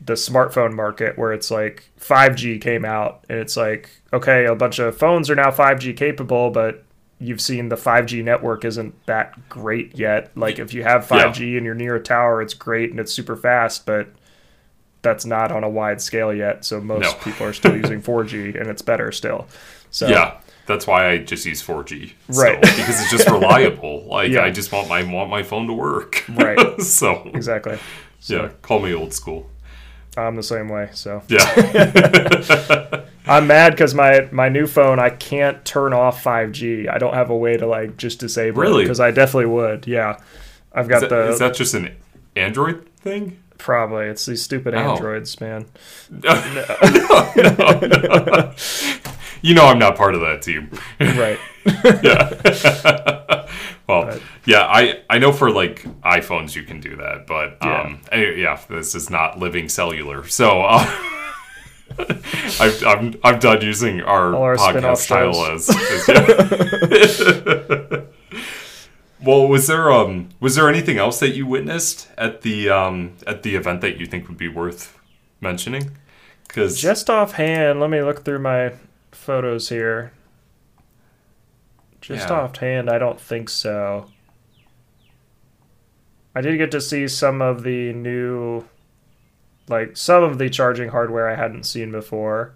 the 0.05 0.13
smartphone 0.13 0.73
market 0.73 1.17
where 1.17 1.31
it's 1.31 1.49
like 1.49 1.89
5g 1.99 2.59
came 2.61 2.83
out 2.83 3.23
and 3.29 3.39
it's 3.39 3.55
like 3.55 3.89
okay 4.11 4.45
a 4.45 4.55
bunch 4.55 4.79
of 4.79 4.97
phones 4.97 5.29
are 5.29 5.35
now 5.35 5.49
5g 5.49 5.95
capable 5.95 6.49
but 6.49 6.83
you've 7.19 7.39
seen 7.39 7.69
the 7.69 7.77
5g 7.77 8.21
network 8.21 8.65
isn't 8.65 8.93
that 9.05 9.47
great 9.47 9.97
yet. 9.97 10.35
Like 10.35 10.59
if 10.59 10.73
you 10.73 10.83
have 10.83 11.07
5g 11.07 11.55
and 11.55 11.65
you're 11.65 11.73
near 11.75 11.95
a 11.95 12.03
tower 12.03 12.41
it's 12.41 12.53
great 12.53 12.91
and 12.91 12.99
it's 12.99 13.13
super 13.13 13.37
fast 13.37 13.85
but 13.85 14.09
that's 15.03 15.25
not 15.25 15.51
on 15.51 15.63
a 15.63 15.69
wide 15.69 16.01
scale 16.01 16.33
yet 16.33 16.65
so 16.65 16.81
most 16.81 17.03
No. 17.03 17.13
people 17.23 17.45
are 17.47 17.53
still 17.53 17.75
using 17.77 18.01
4g 18.01 18.59
and 18.59 18.69
it's 18.69 18.81
better 18.81 19.11
still. 19.13 19.47
So 19.89 20.07
yeah. 20.09 20.37
That's 20.65 20.87
why 20.87 21.09
I 21.09 21.17
just 21.17 21.45
use 21.45 21.61
4G, 21.61 22.13
Right. 22.29 22.59
because 22.61 23.01
it's 23.01 23.11
just 23.11 23.29
reliable. 23.37 24.05
Like 24.05 24.31
Yeah. 24.31 24.43
I 24.45 24.51
just 24.51 24.71
want 24.71 24.87
my 24.87 25.03
want 25.03 25.29
my 25.29 25.43
phone 25.43 25.67
to 25.67 25.73
work. 25.73 26.23
Right. 26.29 26.81
so 26.81 27.29
exactly 27.33 27.77
yeah, 28.27 28.49
call 28.61 28.79
me 28.79 28.93
old 28.93 29.13
school. 29.13 29.49
I'm 30.15 30.35
the 30.37 30.43
same 30.43 30.69
way. 30.69 30.89
So 30.93 31.21
Yeah, 31.27 31.43
I'm 33.27 33.47
mad 33.47 33.71
because 33.71 33.93
my 33.93 34.29
my 34.31 34.47
new 34.47 34.67
phone 34.67 34.99
I 34.99 35.09
can't 35.09 35.65
turn 35.65 35.91
off 35.91 36.23
5G. 36.23 36.87
I 36.89 36.97
don't 36.99 37.13
have 37.15 37.29
a 37.29 37.35
way 37.35 37.57
to 37.57 37.65
like 37.67 37.97
just 37.97 38.19
disable 38.19 38.61
it 38.61 38.65
Really? 38.65 38.83
because 38.83 38.99
I 39.01 39.11
definitely 39.11 39.47
would. 39.47 39.85
Yeah, 39.87 40.17
I've 40.71 40.85
is 40.85 40.89
got 40.89 40.99
that, 41.01 41.09
the 41.09 41.29
is 41.31 41.39
that 41.39 41.55
just 41.55 41.73
an 41.73 41.95
Android 42.37 42.87
thing? 43.01 43.39
probably 43.57 44.05
it's 44.07 44.25
these 44.25 44.41
stupid 44.41 44.73
Oh. 44.75 44.77
androids, 44.93 45.39
man. 45.39 45.65
You 49.43 49.53
know 49.53 49.65
I'm 49.67 49.77
not 49.77 49.95
part 49.95 50.15
of 50.15 50.21
that 50.21 50.41
team. 50.41 50.71
Right. 50.99 51.39
Yeah. 52.03 53.47
well, 53.87 54.05
But- 54.05 54.21
yeah, 54.45 54.63
I 54.63 54.99
I 55.09 55.17
know 55.19 55.31
for 55.31 55.49
like 55.51 55.83
iPhones 56.01 56.55
you 56.57 56.63
can 56.63 56.79
do 56.81 56.95
that, 56.97 57.25
but 57.27 57.57
Yeah. 57.61 57.81
um, 57.83 58.01
anyway, 58.11 58.41
yeah, 58.41 58.59
this 58.69 58.95
is 58.95 59.09
not 59.09 59.39
living 59.39 59.69
cellular, 59.69 60.27
so 60.27 60.61
uh, 60.61 60.85
I've, 62.59 62.83
I'm 62.85 63.13
I'm 63.23 63.39
done 63.39 63.61
using 63.61 64.01
our, 64.01 64.35
our 64.35 64.55
podcast 64.57 65.07
title 65.07 65.45
as. 65.45 65.69
as- 65.69 66.07
yeah. 66.09 68.01
well, 69.23 69.47
was 69.47 69.67
there 69.67 69.91
um 69.91 70.29
was 70.39 70.55
there 70.55 70.67
anything 70.69 70.97
else 70.97 71.19
that 71.19 71.35
you 71.35 71.45
witnessed 71.45 72.09
at 72.17 72.41
the 72.41 72.69
um 72.69 73.13
at 73.25 73.43
the 73.43 73.55
event 73.55 73.81
that 73.81 73.97
you 73.97 74.05
think 74.05 74.27
would 74.27 74.37
be 74.37 74.47
worth 74.49 74.97
mentioning? 75.39 75.91
Because 76.47 76.79
Just 76.81 77.09
offhand, 77.09 77.79
let 77.79 77.89
me 77.89 78.01
look 78.01 78.23
through 78.25 78.39
my 78.39 78.73
photos 79.13 79.69
here. 79.69 80.11
Just 82.01 82.29
Yeah. 82.29 82.35
offhand, 82.35 82.89
I 82.89 82.97
don't 82.97 83.19
think 83.19 83.49
so. 83.49 84.07
I 86.35 86.41
did 86.41 86.57
get 86.57 86.71
to 86.71 86.81
see 86.81 87.07
some 87.07 87.41
of 87.41 87.63
the 87.63 87.93
new, 87.93 88.63
like 89.69 89.95
some 89.95 90.23
of 90.23 90.37
the 90.37 90.49
charging 90.49 90.89
hardware 90.89 91.29
I 91.29 91.35
hadn't 91.35 91.63
seen 91.63 91.91
before. 91.91 92.53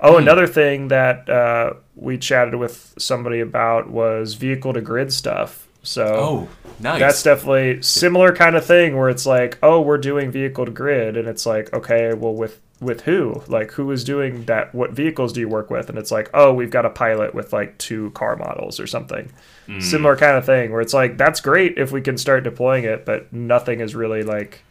Oh, 0.00 0.12
Hmm. 0.14 0.22
another 0.22 0.46
thing 0.46 0.88
that 0.88 1.28
uh, 1.28 1.74
we 1.96 2.18
chatted 2.18 2.56
with 2.56 2.94
somebody 2.98 3.40
about 3.40 3.88
was 3.90 4.34
vehicle 4.34 4.72
to 4.74 4.80
grid 4.80 5.12
stuff. 5.12 5.66
So 5.82 6.04
oh, 6.06 6.48
nice. 6.80 6.98
that's 7.00 7.22
definitely 7.22 7.82
similar 7.82 8.34
kind 8.34 8.56
of 8.56 8.64
thing 8.64 8.96
where 8.96 9.08
it's 9.08 9.26
like, 9.26 9.58
oh, 9.62 9.80
we're 9.80 9.98
doing 9.98 10.30
vehicle 10.30 10.64
to 10.66 10.70
grid, 10.72 11.16
and 11.16 11.28
it's 11.28 11.44
like, 11.46 11.72
okay, 11.74 12.12
well, 12.14 12.32
with 12.34 12.60
with 12.80 13.02
who? 13.02 13.42
Like 13.46 13.72
who 13.72 13.90
is 13.90 14.04
doing 14.04 14.44
that? 14.46 14.74
What 14.74 14.92
vehicles 14.92 15.32
do 15.32 15.40
you 15.40 15.48
work 15.48 15.70
with? 15.70 15.88
And 15.88 15.98
it's 15.98 16.10
like, 16.10 16.28
oh, 16.34 16.52
we've 16.52 16.70
got 16.70 16.84
a 16.86 16.90
pilot 16.90 17.34
with 17.34 17.52
like 17.52 17.78
two 17.78 18.10
car 18.10 18.36
models 18.36 18.78
or 18.80 18.86
something. 18.86 19.30
Hmm. 19.66 19.80
Similar 19.80 20.16
kind 20.16 20.36
of 20.36 20.44
thing 20.44 20.72
where 20.72 20.80
it's 20.80 20.94
like 20.94 21.16
that's 21.16 21.40
great 21.40 21.78
if 21.78 21.92
we 21.92 22.00
can 22.00 22.18
start 22.18 22.44
deploying 22.44 22.84
it, 22.84 23.04
but 23.06 23.32
nothing 23.32 23.80
is 23.80 23.94
really 23.94 24.22
like 24.22 24.62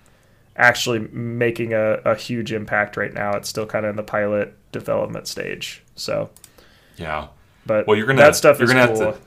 actually 0.55 0.99
making 1.11 1.73
a, 1.73 1.93
a 2.05 2.15
huge 2.15 2.51
impact 2.53 2.95
right 2.97 3.13
now. 3.13 3.33
It's 3.35 3.49
still 3.49 3.65
kind 3.65 3.85
of 3.85 3.91
in 3.91 3.95
the 3.95 4.03
pilot 4.03 4.53
development 4.71 5.27
stage. 5.27 5.81
So, 5.95 6.29
Yeah. 6.97 7.27
but 7.65 7.87
Well, 7.87 7.97
you're 7.97 8.05
gonna 8.05 8.21
that 8.21 8.35
stuff 8.35 8.59
you're 8.59 8.65
is 8.67 8.73
gonna 8.73 8.87
cool. 8.87 8.99
have 9.05 9.15
to. 9.15 9.21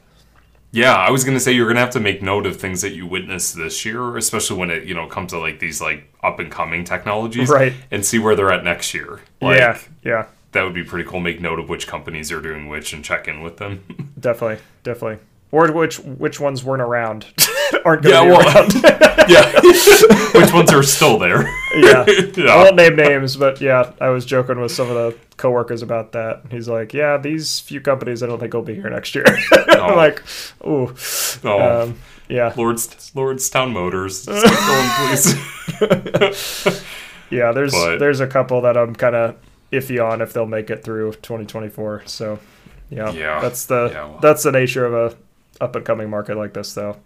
Yeah, 0.76 0.94
I 0.94 1.10
was 1.10 1.24
gonna 1.24 1.40
say 1.40 1.52
you're 1.52 1.68
gonna 1.68 1.80
have 1.80 1.90
to 1.90 2.00
make 2.00 2.20
note 2.20 2.44
of 2.44 2.56
things 2.56 2.82
that 2.82 2.92
you 2.92 3.06
witness 3.06 3.52
this 3.52 3.86
year, 3.86 4.18
especially 4.18 4.58
when 4.58 4.70
it 4.70 4.84
you 4.84 4.92
know 4.92 5.06
comes 5.06 5.32
to 5.32 5.38
like 5.38 5.58
these 5.58 5.80
like 5.80 6.12
up 6.22 6.38
and 6.38 6.50
coming 6.50 6.84
technologies, 6.84 7.48
Right. 7.48 7.72
And 7.90 8.04
see 8.04 8.18
where 8.18 8.36
they're 8.36 8.52
at 8.52 8.62
next 8.62 8.92
year. 8.92 9.20
Like, 9.40 9.58
yeah, 9.58 9.78
yeah, 10.04 10.26
that 10.52 10.64
would 10.64 10.74
be 10.74 10.84
pretty 10.84 11.08
cool. 11.08 11.18
Make 11.18 11.40
note 11.40 11.58
of 11.58 11.70
which 11.70 11.86
companies 11.86 12.30
are 12.30 12.42
doing 12.42 12.68
which 12.68 12.92
and 12.92 13.02
check 13.02 13.26
in 13.26 13.40
with 13.40 13.56
them. 13.56 14.12
definitely, 14.20 14.62
definitely. 14.82 15.24
Or 15.52 15.70
which 15.72 15.98
which 16.00 16.40
ones 16.40 16.64
weren't 16.64 16.82
around, 16.82 17.26
aren't 17.84 18.02
going 18.02 18.02
to 18.02 18.08
Yeah, 18.10 18.24
be 18.24 18.30
well- 18.30 18.56
around. 18.56 18.74
yeah, 19.28 19.60
which 20.40 20.52
ones 20.52 20.72
are 20.72 20.82
still 20.82 21.18
there? 21.18 21.42
yeah. 21.76 22.04
I 22.06 22.56
won't 22.62 22.74
name 22.76 22.96
names, 22.96 23.36
but 23.36 23.60
yeah, 23.60 23.92
I 24.00 24.08
was 24.08 24.26
joking 24.26 24.60
with 24.60 24.72
some 24.72 24.88
of 24.90 24.94
the 24.94 25.16
coworkers 25.36 25.82
about 25.82 26.12
that. 26.12 26.42
He's 26.50 26.68
like, 26.68 26.92
"Yeah, 26.92 27.16
these 27.16 27.60
few 27.60 27.80
companies, 27.80 28.22
I 28.22 28.26
don't 28.26 28.38
think 28.40 28.52
will 28.54 28.62
be 28.62 28.74
here 28.74 28.90
next 28.90 29.14
year." 29.14 29.24
Oh. 29.52 29.80
I'm 29.82 29.96
like, 29.96 30.22
"Ooh, 30.66 30.94
Oh, 31.44 31.82
um, 31.82 31.98
yeah, 32.28 32.52
Lord's 32.56 32.88
Lordstown 33.14 33.72
Motors. 33.72 34.26
Going, 34.26 34.42
please. 34.98 35.34
yeah." 37.30 37.52
There's 37.52 37.72
But- 37.72 37.98
there's 37.98 38.20
a 38.20 38.26
couple 38.26 38.60
that 38.62 38.76
I'm 38.76 38.94
kind 38.94 39.14
of 39.14 39.36
iffy 39.72 40.04
on 40.04 40.20
if 40.20 40.32
they'll 40.32 40.46
make 40.46 40.70
it 40.70 40.82
through 40.84 41.12
2024. 41.22 42.02
So, 42.06 42.38
yeah, 42.90 43.10
Yeah, 43.12 43.40
that's 43.40 43.66
the 43.66 43.90
yeah, 43.92 44.04
well. 44.04 44.18
that's 44.20 44.42
the 44.44 44.52
nature 44.52 44.84
of 44.86 44.94
a 44.94 45.16
up 45.60 45.76
and 45.76 45.84
coming 45.84 46.10
market 46.10 46.36
like 46.36 46.52
this, 46.54 46.74
though. 46.74 46.96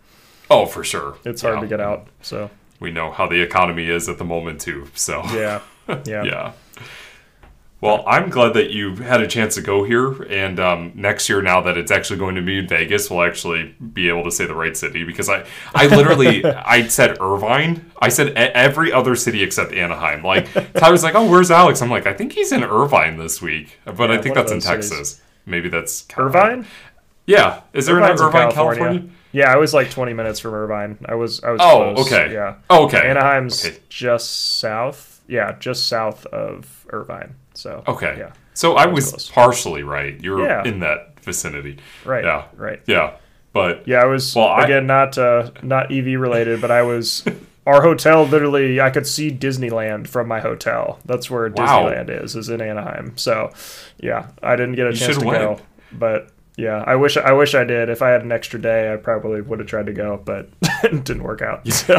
Oh, 0.51 0.67
for 0.67 0.83
sure. 0.85 1.17
It's 1.25 1.43
hard 1.43 1.57
Yeah. 1.57 1.61
to 1.63 1.67
get 1.69 1.81
out. 1.81 2.09
So, 2.23 2.51
We 2.81 2.91
know 2.91 3.11
how 3.11 3.27
the 3.29 3.41
economy 3.41 3.89
is 3.89 4.09
at 4.09 4.19
the 4.19 4.25
moment 4.25 4.61
too. 4.61 4.89
So 4.95 5.23
yeah, 5.33 5.61
yeah, 6.07 6.25
yeah. 6.25 6.53
Well, 7.83 8.05
I'm 8.07 8.29
glad 8.29 8.53
that 8.55 8.71
you 8.73 8.97
had 8.97 9.23
a 9.23 9.27
chance 9.27 9.55
to 9.55 9.63
go 9.63 9.85
here, 9.85 10.23
and 10.25 10.61
um, 10.61 10.93
next 10.95 11.31
year, 11.31 11.41
now 11.41 11.63
that 11.63 11.79
it's 11.79 11.91
actually 11.91 12.19
going 12.19 12.35
to 12.35 12.43
be 12.43 12.59
in 12.59 12.69
Vegas, 12.69 13.09
we'll 13.09 13.23
actually 13.23 13.75
be 13.95 14.11
able 14.11 14.23
to 14.25 14.31
say 14.31 14.45
the 14.45 14.55
right 14.55 14.77
city 14.77 15.03
because 15.03 15.31
I, 15.31 15.47
I 15.75 15.87
literally, 15.87 16.45
I 16.45 16.89
said 16.89 17.17
Irvine, 17.23 17.91
I 18.03 18.11
said 18.11 18.35
every 18.37 18.93
other 18.93 19.17
city 19.17 19.43
except 19.43 19.73
Anaheim. 19.73 20.23
Like 20.23 20.53
Tyler's 20.75 21.03
like, 21.03 21.15
oh, 21.15 21.27
where's 21.31 21.51
Alex? 21.51 21.81
I'm 21.81 21.89
like, 21.91 22.07
I 22.07 22.13
think 22.13 22.33
he's 22.33 22.53
in 22.53 22.63
Irvine 22.65 23.17
this 23.17 23.41
week, 23.41 23.79
but 23.87 24.11
I 24.11 24.19
think 24.19 24.35
that's 24.35 24.53
in 24.53 24.59
those 24.59 24.67
Texas. 24.67 24.91
cities. 24.91 25.23
Maybe 25.47 25.71
that's 25.71 26.07
Irvine. 26.19 26.67
Yeah, 27.31 27.61
is 27.73 27.87
there 27.87 27.97
Irvine's 27.97 28.21
an 28.21 28.27
in 28.29 28.35
Irvine, 28.35 28.53
California? 28.53 29.03
Yeah, 29.33 29.53
I 29.53 29.57
was 29.57 29.73
like 29.73 29.91
20 29.91 30.13
minutes 30.13 30.41
from 30.41 30.55
Irvine. 30.55 30.99
I 31.07 31.15
was 31.15 31.43
I 31.45 31.51
was 31.51 31.61
Oh, 31.63 31.93
close. 31.95 32.07
okay. 32.13 32.33
Yeah. 32.33 32.55
Oh, 32.69 32.87
okay. 32.87 33.09
Anaheim's 33.09 33.65
Okay. 33.65 33.79
just 33.89 34.59
south. 34.59 35.21
Yeah, 35.29 35.55
just 35.61 35.87
south 35.87 36.27
of 36.27 36.85
Irvine. 36.91 37.35
So 37.55 37.83
Okay. 37.87 38.17
Yeah. 38.19 38.33
So 38.55 38.77
I 38.77 38.87
was 38.87 39.13
was 39.13 39.31
partially 39.31 39.83
right. 39.85 40.21
You're 40.21 40.43
Yeah. 40.45 40.65
in 40.65 40.81
that 40.81 41.21
vicinity. 41.23 41.79
Right. 42.05 42.25
Yeah. 42.25 42.45
Right. 42.57 42.81
Yeah. 42.87 43.13
But 43.53 43.87
Yeah, 43.87 44.03
I 44.03 44.07
was 44.07 44.35
Well, 44.35 44.49
I- 44.49 44.65
again 44.65 44.87
not 44.87 45.17
uh, 45.17 45.51
not 45.63 45.93
EV 45.93 46.17
related, 46.19 46.61
but 46.61 46.71
I 46.73 46.83
was 46.83 47.25
our 47.67 47.83
hotel 47.83 48.25
literally 48.25 48.81
I 48.81 48.91
could 48.91 49.07
see 49.07 49.31
Disneyland 49.31 50.09
from 50.09 50.27
my 50.27 50.41
hotel. 50.41 50.99
That's 51.05 51.31
where 51.31 51.49
Wow. 51.49 51.85
Disneyland 51.85 52.25
is, 52.25 52.35
is 52.35 52.49
in 52.49 52.61
Anaheim. 52.61 53.13
So 53.17 53.53
yeah, 54.01 54.27
I 54.43 54.57
didn't 54.57 54.75
get 54.75 54.87
a 54.89 54.91
You 54.91 54.97
chance 54.97 55.19
to 55.19 55.25
go. 55.25 55.59
But 55.93 56.31
yeah, 56.61 56.85
I 56.87 56.97
wish 56.97 57.17
I 57.17 57.33
wish 57.33 57.55
I 57.55 57.65
did. 57.65 57.89
If 57.89 58.03
I 58.03 58.11
had 58.11 58.23
an 58.23 58.33
extra 58.33 58.61
day, 58.61 58.93
I 58.93 58.97
probably 58.97 59.41
would 59.41 59.59
have 59.61 59.69
tried 59.69 59.87
to 59.87 59.93
go, 59.93 60.21
but 60.25 60.49
it 60.85 61.05
didn't 61.05 61.23
work 61.23 61.41
out. 61.43 61.67
So 61.73 61.95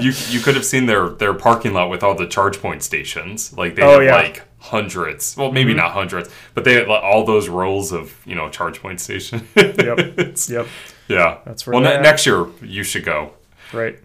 you 0.00 0.12
you 0.28 0.40
could 0.40 0.54
have 0.54 0.64
seen 0.64 0.86
their 0.86 1.08
their 1.10 1.34
parking 1.34 1.72
lot 1.74 1.90
with 1.90 2.02
all 2.02 2.14
the 2.14 2.26
ChargePoint 2.26 2.82
stations. 2.82 3.52
Like 3.56 3.74
they 3.76 3.82
Oh, 3.82 3.92
have 4.00 4.02
yeah. 4.04 4.22
Mm-hmm. 4.22 4.32
like 4.34 4.42
hundreds. 4.58 5.36
Well, 5.36 5.52
maybe 5.52 5.74
not 5.74 5.90
hundreds, 5.92 6.30
but 6.54 6.64
they 6.64 6.74
had 6.74 6.88
like, 6.88 7.02
all 7.02 7.24
those 7.26 7.48
rows 7.48 7.92
of 7.92 8.14
you 8.26 8.34
know 8.34 8.48
ChargePoint 8.48 8.98
station. 9.00 9.46
Yep. 9.56 10.38
yep, 10.48 10.66
Yeah. 11.08 11.38
That's 11.44 11.66
where 11.66 11.74
Well, 11.74 11.82
ne- 11.82 12.00
next 12.02 12.24
year 12.26 12.46
you 12.62 12.82
should 12.84 13.04
go. 13.04 13.32
right. 13.72 13.98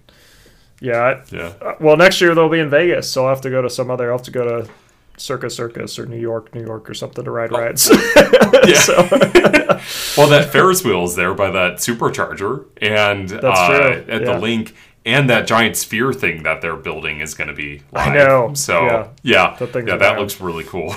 Yeah, 0.79 1.23
Yeah. 1.31 1.53
Uh, 1.61 1.73
well, 1.79 1.97
next 1.97 2.21
year 2.21 2.35
they'll 2.35 2.49
be 2.49 2.59
in 2.59 2.69
Vegas, 2.69 3.09
so 3.09 3.23
I'll 3.23 3.29
have 3.33 3.41
to 3.41 3.49
go 3.49 3.61
to 3.63 3.69
some 3.69 3.89
other. 3.89 4.11
I'll 4.11 4.17
have 4.19 4.25
to 4.25 4.31
go 4.31 4.43
to 4.43 4.69
Circus 5.17 5.55
Circus 5.55 5.97
or 5.99 6.05
New 6.05 6.19
York, 6.19 6.53
New 6.55 6.63
York 6.63 6.89
or 6.89 6.93
something 6.93 7.25
to 7.25 7.31
ride 7.31 7.51
rides. 7.51 7.89
Oh. 7.91 8.51
Yeah. 8.67 8.73
so, 8.79 8.95
well, 10.17 10.27
that 10.29 10.49
Ferris 10.51 10.83
wheel 10.83 11.03
is 11.05 11.15
there 11.15 11.33
by 11.33 11.51
that 11.51 11.75
supercharger, 11.75 12.65
and 12.81 13.29
That's 13.29 13.45
uh, 13.45 14.03
at 14.07 14.21
yeah. 14.23 14.33
the 14.33 14.33
LINQ, 14.41 14.73
and 15.05 15.29
that 15.29 15.47
giant 15.47 15.77
sphere 15.77 16.11
thing 16.11 16.43
that 16.43 16.61
they're 16.61 16.75
building 16.75 17.21
is 17.21 17.33
going 17.33 17.47
to 17.47 17.53
be 17.53 17.81
live. 17.93 18.09
I 18.09 18.13
know, 18.13 18.53
So 18.55 18.85
yeah. 18.85 19.07
yeah, 19.23 19.55
That 19.59 19.87
yeah, 19.87 19.95
that 19.97 20.19
looks 20.19 20.41
really 20.41 20.63
cool. 20.65 20.93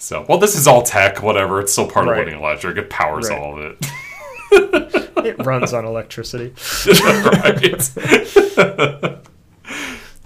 So 0.00 0.24
well, 0.28 0.38
this 0.38 0.54
is 0.54 0.68
all 0.68 0.82
tech, 0.82 1.22
whatever. 1.22 1.60
It's 1.60 1.72
still 1.72 1.88
part 1.90 2.06
Right. 2.06 2.20
of 2.20 2.26
Living 2.26 2.40
Electric. 2.40 2.76
It 2.76 2.88
powers 2.90 3.28
Right. 3.30 3.38
all 3.38 3.58
of 3.58 3.64
it. 3.64 3.86
it 5.26 5.44
runs 5.44 5.72
on 5.72 5.84
electricity. 5.84 6.54
right. 6.86 7.84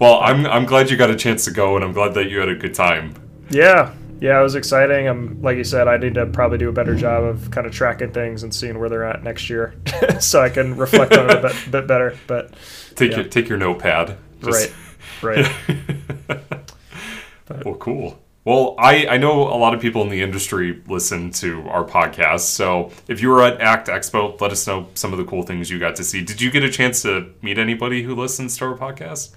Well, 0.03 0.19
I'm 0.21 0.45
I'm 0.45 0.65
glad 0.65 0.89
you 0.91 0.97
got 0.97 1.09
a 1.09 1.15
chance 1.15 1.45
to 1.45 1.51
go, 1.51 1.75
and 1.75 1.83
I'm 1.85 1.93
glad 1.93 2.13
that 2.15 2.29
you 2.29 2.39
had 2.39 2.49
a 2.49 2.55
good 2.55 2.73
time. 2.73 3.13
Yeah, 3.49 3.93
yeah, 4.19 4.39
it 4.39 4.43
was 4.43 4.55
exciting. 4.55 5.07
I'm 5.07 5.41
like 5.41 5.57
you 5.57 5.63
said, 5.63 5.87
I 5.87 5.97
need 5.97 6.15
to 6.15 6.25
probably 6.25 6.57
do 6.57 6.69
a 6.69 6.73
better 6.73 6.95
job 6.95 7.23
of 7.23 7.49
kind 7.51 7.65
of 7.65 7.73
tracking 7.73 8.11
things 8.11 8.43
and 8.43 8.53
seeing 8.53 8.79
where 8.79 8.89
they're 8.89 9.05
at 9.05 9.23
next 9.23 9.49
year, 9.49 9.75
so 10.19 10.41
I 10.41 10.49
can 10.49 10.75
reflect 10.77 11.13
on 11.13 11.29
it 11.29 11.37
a 11.37 11.41
bit, 11.41 11.55
bit 11.71 11.87
better. 11.87 12.17
But 12.27 12.53
Take 12.95 13.11
Yeah. 13.11 13.17
your 13.21 13.25
take 13.25 13.47
your 13.49 13.57
notepad. 13.57 14.17
Just- 14.43 14.73
right, 15.23 15.47
right, 16.27 16.39
Well, 17.65 17.75
cool. 17.75 18.19
Well, 18.45 18.75
I, 18.77 19.07
I 19.07 19.17
know 19.17 19.43
a 19.43 19.55
lot 19.55 19.73
of 19.73 19.79
people 19.79 20.01
in 20.01 20.09
the 20.09 20.21
industry 20.21 20.81
listen 20.87 21.31
to 21.31 21.61
our 21.69 21.85
podcast. 21.85 22.41
So 22.41 22.91
if 23.07 23.21
you 23.21 23.29
were 23.29 23.41
at 23.41 23.61
ACT 23.61 23.87
Expo, 23.87 24.39
let 24.41 24.51
us 24.51 24.67
know 24.67 24.87
some 24.95 25.13
of 25.13 25.17
the 25.19 25.23
cool 25.23 25.43
things 25.43 25.69
you 25.69 25.79
got 25.79 25.95
to 25.97 26.03
see. 26.03 26.21
Did 26.21 26.41
you 26.41 26.51
get 26.51 26.61
a 26.63 26.69
chance 26.69 27.01
to 27.03 27.29
meet 27.41 27.57
anybody 27.57 28.03
who 28.03 28.13
listens 28.15 28.57
to 28.57 28.65
our 28.65 28.77
podcast? 28.77 29.33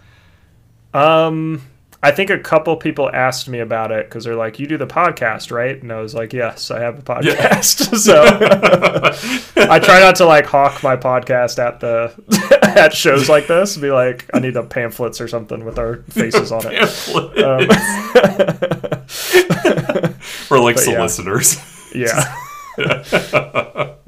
Um, 0.95 1.63
I 2.03 2.11
think 2.13 2.31
a 2.31 2.39
couple 2.39 2.77
people 2.77 3.11
asked 3.13 3.49
me 3.49 3.59
about 3.59 3.91
it 3.91 4.07
because 4.07 4.25
they're 4.25 4.37
like, 4.37 4.59
"You 4.59 4.67
do 4.67 4.77
the 4.77 4.87
podcast, 4.87 5.51
right?" 5.51 5.81
And 5.83 5.91
I 5.93 6.01
was 6.01 6.15
like, 6.15 6.33
"Yes, 6.33 6.71
I 6.71 6.81
have 6.81 6.99
a 6.99 7.03
podcast." 7.03 7.97
so 7.99 8.23
I 9.71 9.79
try 9.81 10.01
not 10.01 10.17
to 10.17 10.27
like 10.27 10.47
hawk 10.47 10.83
my 10.83 10.97
podcast 10.97 11.59
at 11.59 11.81
the 11.81 12.13
at 12.77 12.93
shows 12.95 13.29
like 13.29 13.47
this. 13.49 13.75
and 13.77 13.83
Be 13.83 13.91
like, 13.91 14.27
I 14.35 14.39
need 14.39 14.55
the 14.55 14.63
pamphlets 14.63 15.21
or 15.21 15.27
something 15.29 15.65
with 15.65 15.79
our 15.79 15.97
faces 16.11 16.53
on 16.53 16.63
it. 16.67 16.83
Um, 17.43 17.67
We're 20.51 20.61
like 20.61 20.77
But 20.77 20.87
yeah. 20.87 21.07
solicitors. 21.07 21.57
yeah. 21.95 22.37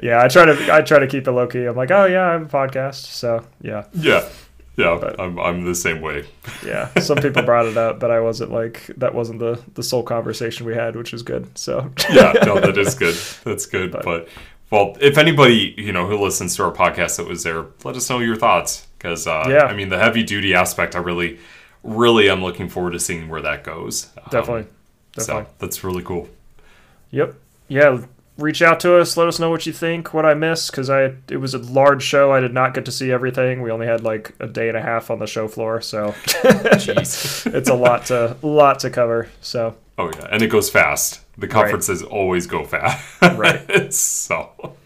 yeah, 0.02 0.22
I 0.22 0.28
try 0.28 0.44
to 0.44 0.68
I 0.72 0.82
try 0.82 0.98
to 0.98 1.06
keep 1.06 1.26
it 1.26 1.32
low 1.32 1.46
key. 1.46 1.64
I'm 1.64 1.74
like, 1.76 1.90
oh 1.90 2.04
yeah, 2.04 2.28
I 2.28 2.32
have 2.32 2.42
a 2.42 2.46
podcast. 2.46 3.06
So 3.06 3.44
yeah, 3.62 3.84
yeah. 3.94 4.28
Yeah, 4.78 5.12
I'm, 5.18 5.38
I'm 5.40 5.64
the 5.64 5.74
same 5.74 6.00
way. 6.00 6.24
yeah. 6.64 6.88
Some 7.00 7.18
people 7.18 7.42
brought 7.42 7.66
it 7.66 7.76
up, 7.76 7.98
but 7.98 8.10
I 8.12 8.20
wasn't 8.20 8.52
like 8.52 8.86
that 8.96 9.12
wasn't 9.14 9.40
the 9.40 9.60
the 9.74 9.82
sole 9.82 10.02
conversation 10.04 10.64
we 10.66 10.74
had, 10.74 10.94
which 10.96 11.12
is 11.12 11.22
good. 11.22 11.58
So 11.58 11.90
yeah, 12.10 12.32
no, 12.46 12.60
that 12.60 12.78
is 12.84 12.94
good. 12.94 13.16
That's 13.44 13.66
good. 13.66 13.90
But, 13.92 14.04
But- 14.04 14.28
well, 14.70 14.96
if 15.00 15.16
anybody 15.18 15.74
you 15.78 15.92
know 15.92 16.06
who 16.06 16.16
listens 16.22 16.54
to 16.56 16.62
our 16.64 16.72
podcast 16.72 17.16
that 17.16 17.26
was 17.26 17.42
there, 17.42 17.64
let 17.84 17.96
us 17.96 18.08
know 18.08 18.20
your 18.20 18.36
thoughts 18.36 18.86
because 18.98 19.26
uh, 19.26 19.44
Yeah. 19.48 19.64
I 19.64 19.74
mean 19.74 19.88
the 19.88 19.98
heavy 19.98 20.22
duty 20.22 20.54
aspect, 20.54 20.94
I 20.94 20.98
really, 21.00 21.38
really 21.82 22.28
am 22.30 22.42
looking 22.42 22.68
forward 22.68 22.92
to 22.92 23.00
seeing 23.00 23.28
where 23.28 23.40
that 23.42 23.64
goes. 23.64 24.10
Um, 24.16 24.24
definitely, 24.30 24.66
definitely. 25.16 25.44
So 25.44 25.50
that's 25.58 25.82
really 25.84 26.02
cool. 26.02 26.28
Yep. 27.12 27.34
Yeah. 27.68 28.04
Reach 28.38 28.62
out 28.62 28.78
to 28.80 28.96
us. 28.96 29.16
Let 29.16 29.26
us 29.26 29.40
know 29.40 29.50
what 29.50 29.66
you 29.66 29.72
think. 29.72 30.14
What 30.14 30.24
I 30.24 30.34
missed 30.34 30.70
because 30.70 30.88
I 30.88 31.14
it 31.28 31.38
was 31.38 31.54
a 31.54 31.58
large 31.58 32.04
show. 32.04 32.32
I 32.32 32.38
did 32.38 32.54
not 32.54 32.72
get 32.72 32.84
to 32.84 32.92
see 32.92 33.10
everything. 33.10 33.62
We 33.62 33.72
only 33.72 33.86
had 33.86 34.04
like 34.04 34.32
a 34.38 34.46
day 34.46 34.68
and 34.68 34.76
a 34.76 34.80
half 34.80 35.10
on 35.10 35.18
the 35.18 35.26
show 35.26 35.48
floor, 35.48 35.80
so 35.80 36.10
Jeez. 36.78 37.52
it's 37.52 37.68
a 37.68 37.74
lot 37.74 38.06
to 38.06 38.36
lot 38.42 38.78
to 38.80 38.90
cover. 38.90 39.28
So 39.40 39.74
oh 39.98 40.10
yeah, 40.14 40.28
and 40.30 40.40
it 40.40 40.46
goes 40.48 40.70
fast. 40.70 41.20
The 41.36 41.48
conferences 41.48 42.02
always 42.02 42.46
go 42.46 42.64
fast. 42.64 43.04
Right. 43.36 43.92
so 43.92 44.76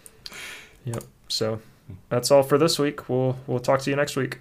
yep. 0.87 1.05
So 1.29 1.61
that's 2.09 2.31
all 2.31 2.43
for 2.43 2.57
this 2.57 2.79
week. 2.79 3.09
We'll 3.09 3.37
we'll 3.47 3.61
talk 3.61 3.81
to 3.83 3.91
you 3.91 3.97
next 3.97 4.17
week. 4.17 4.39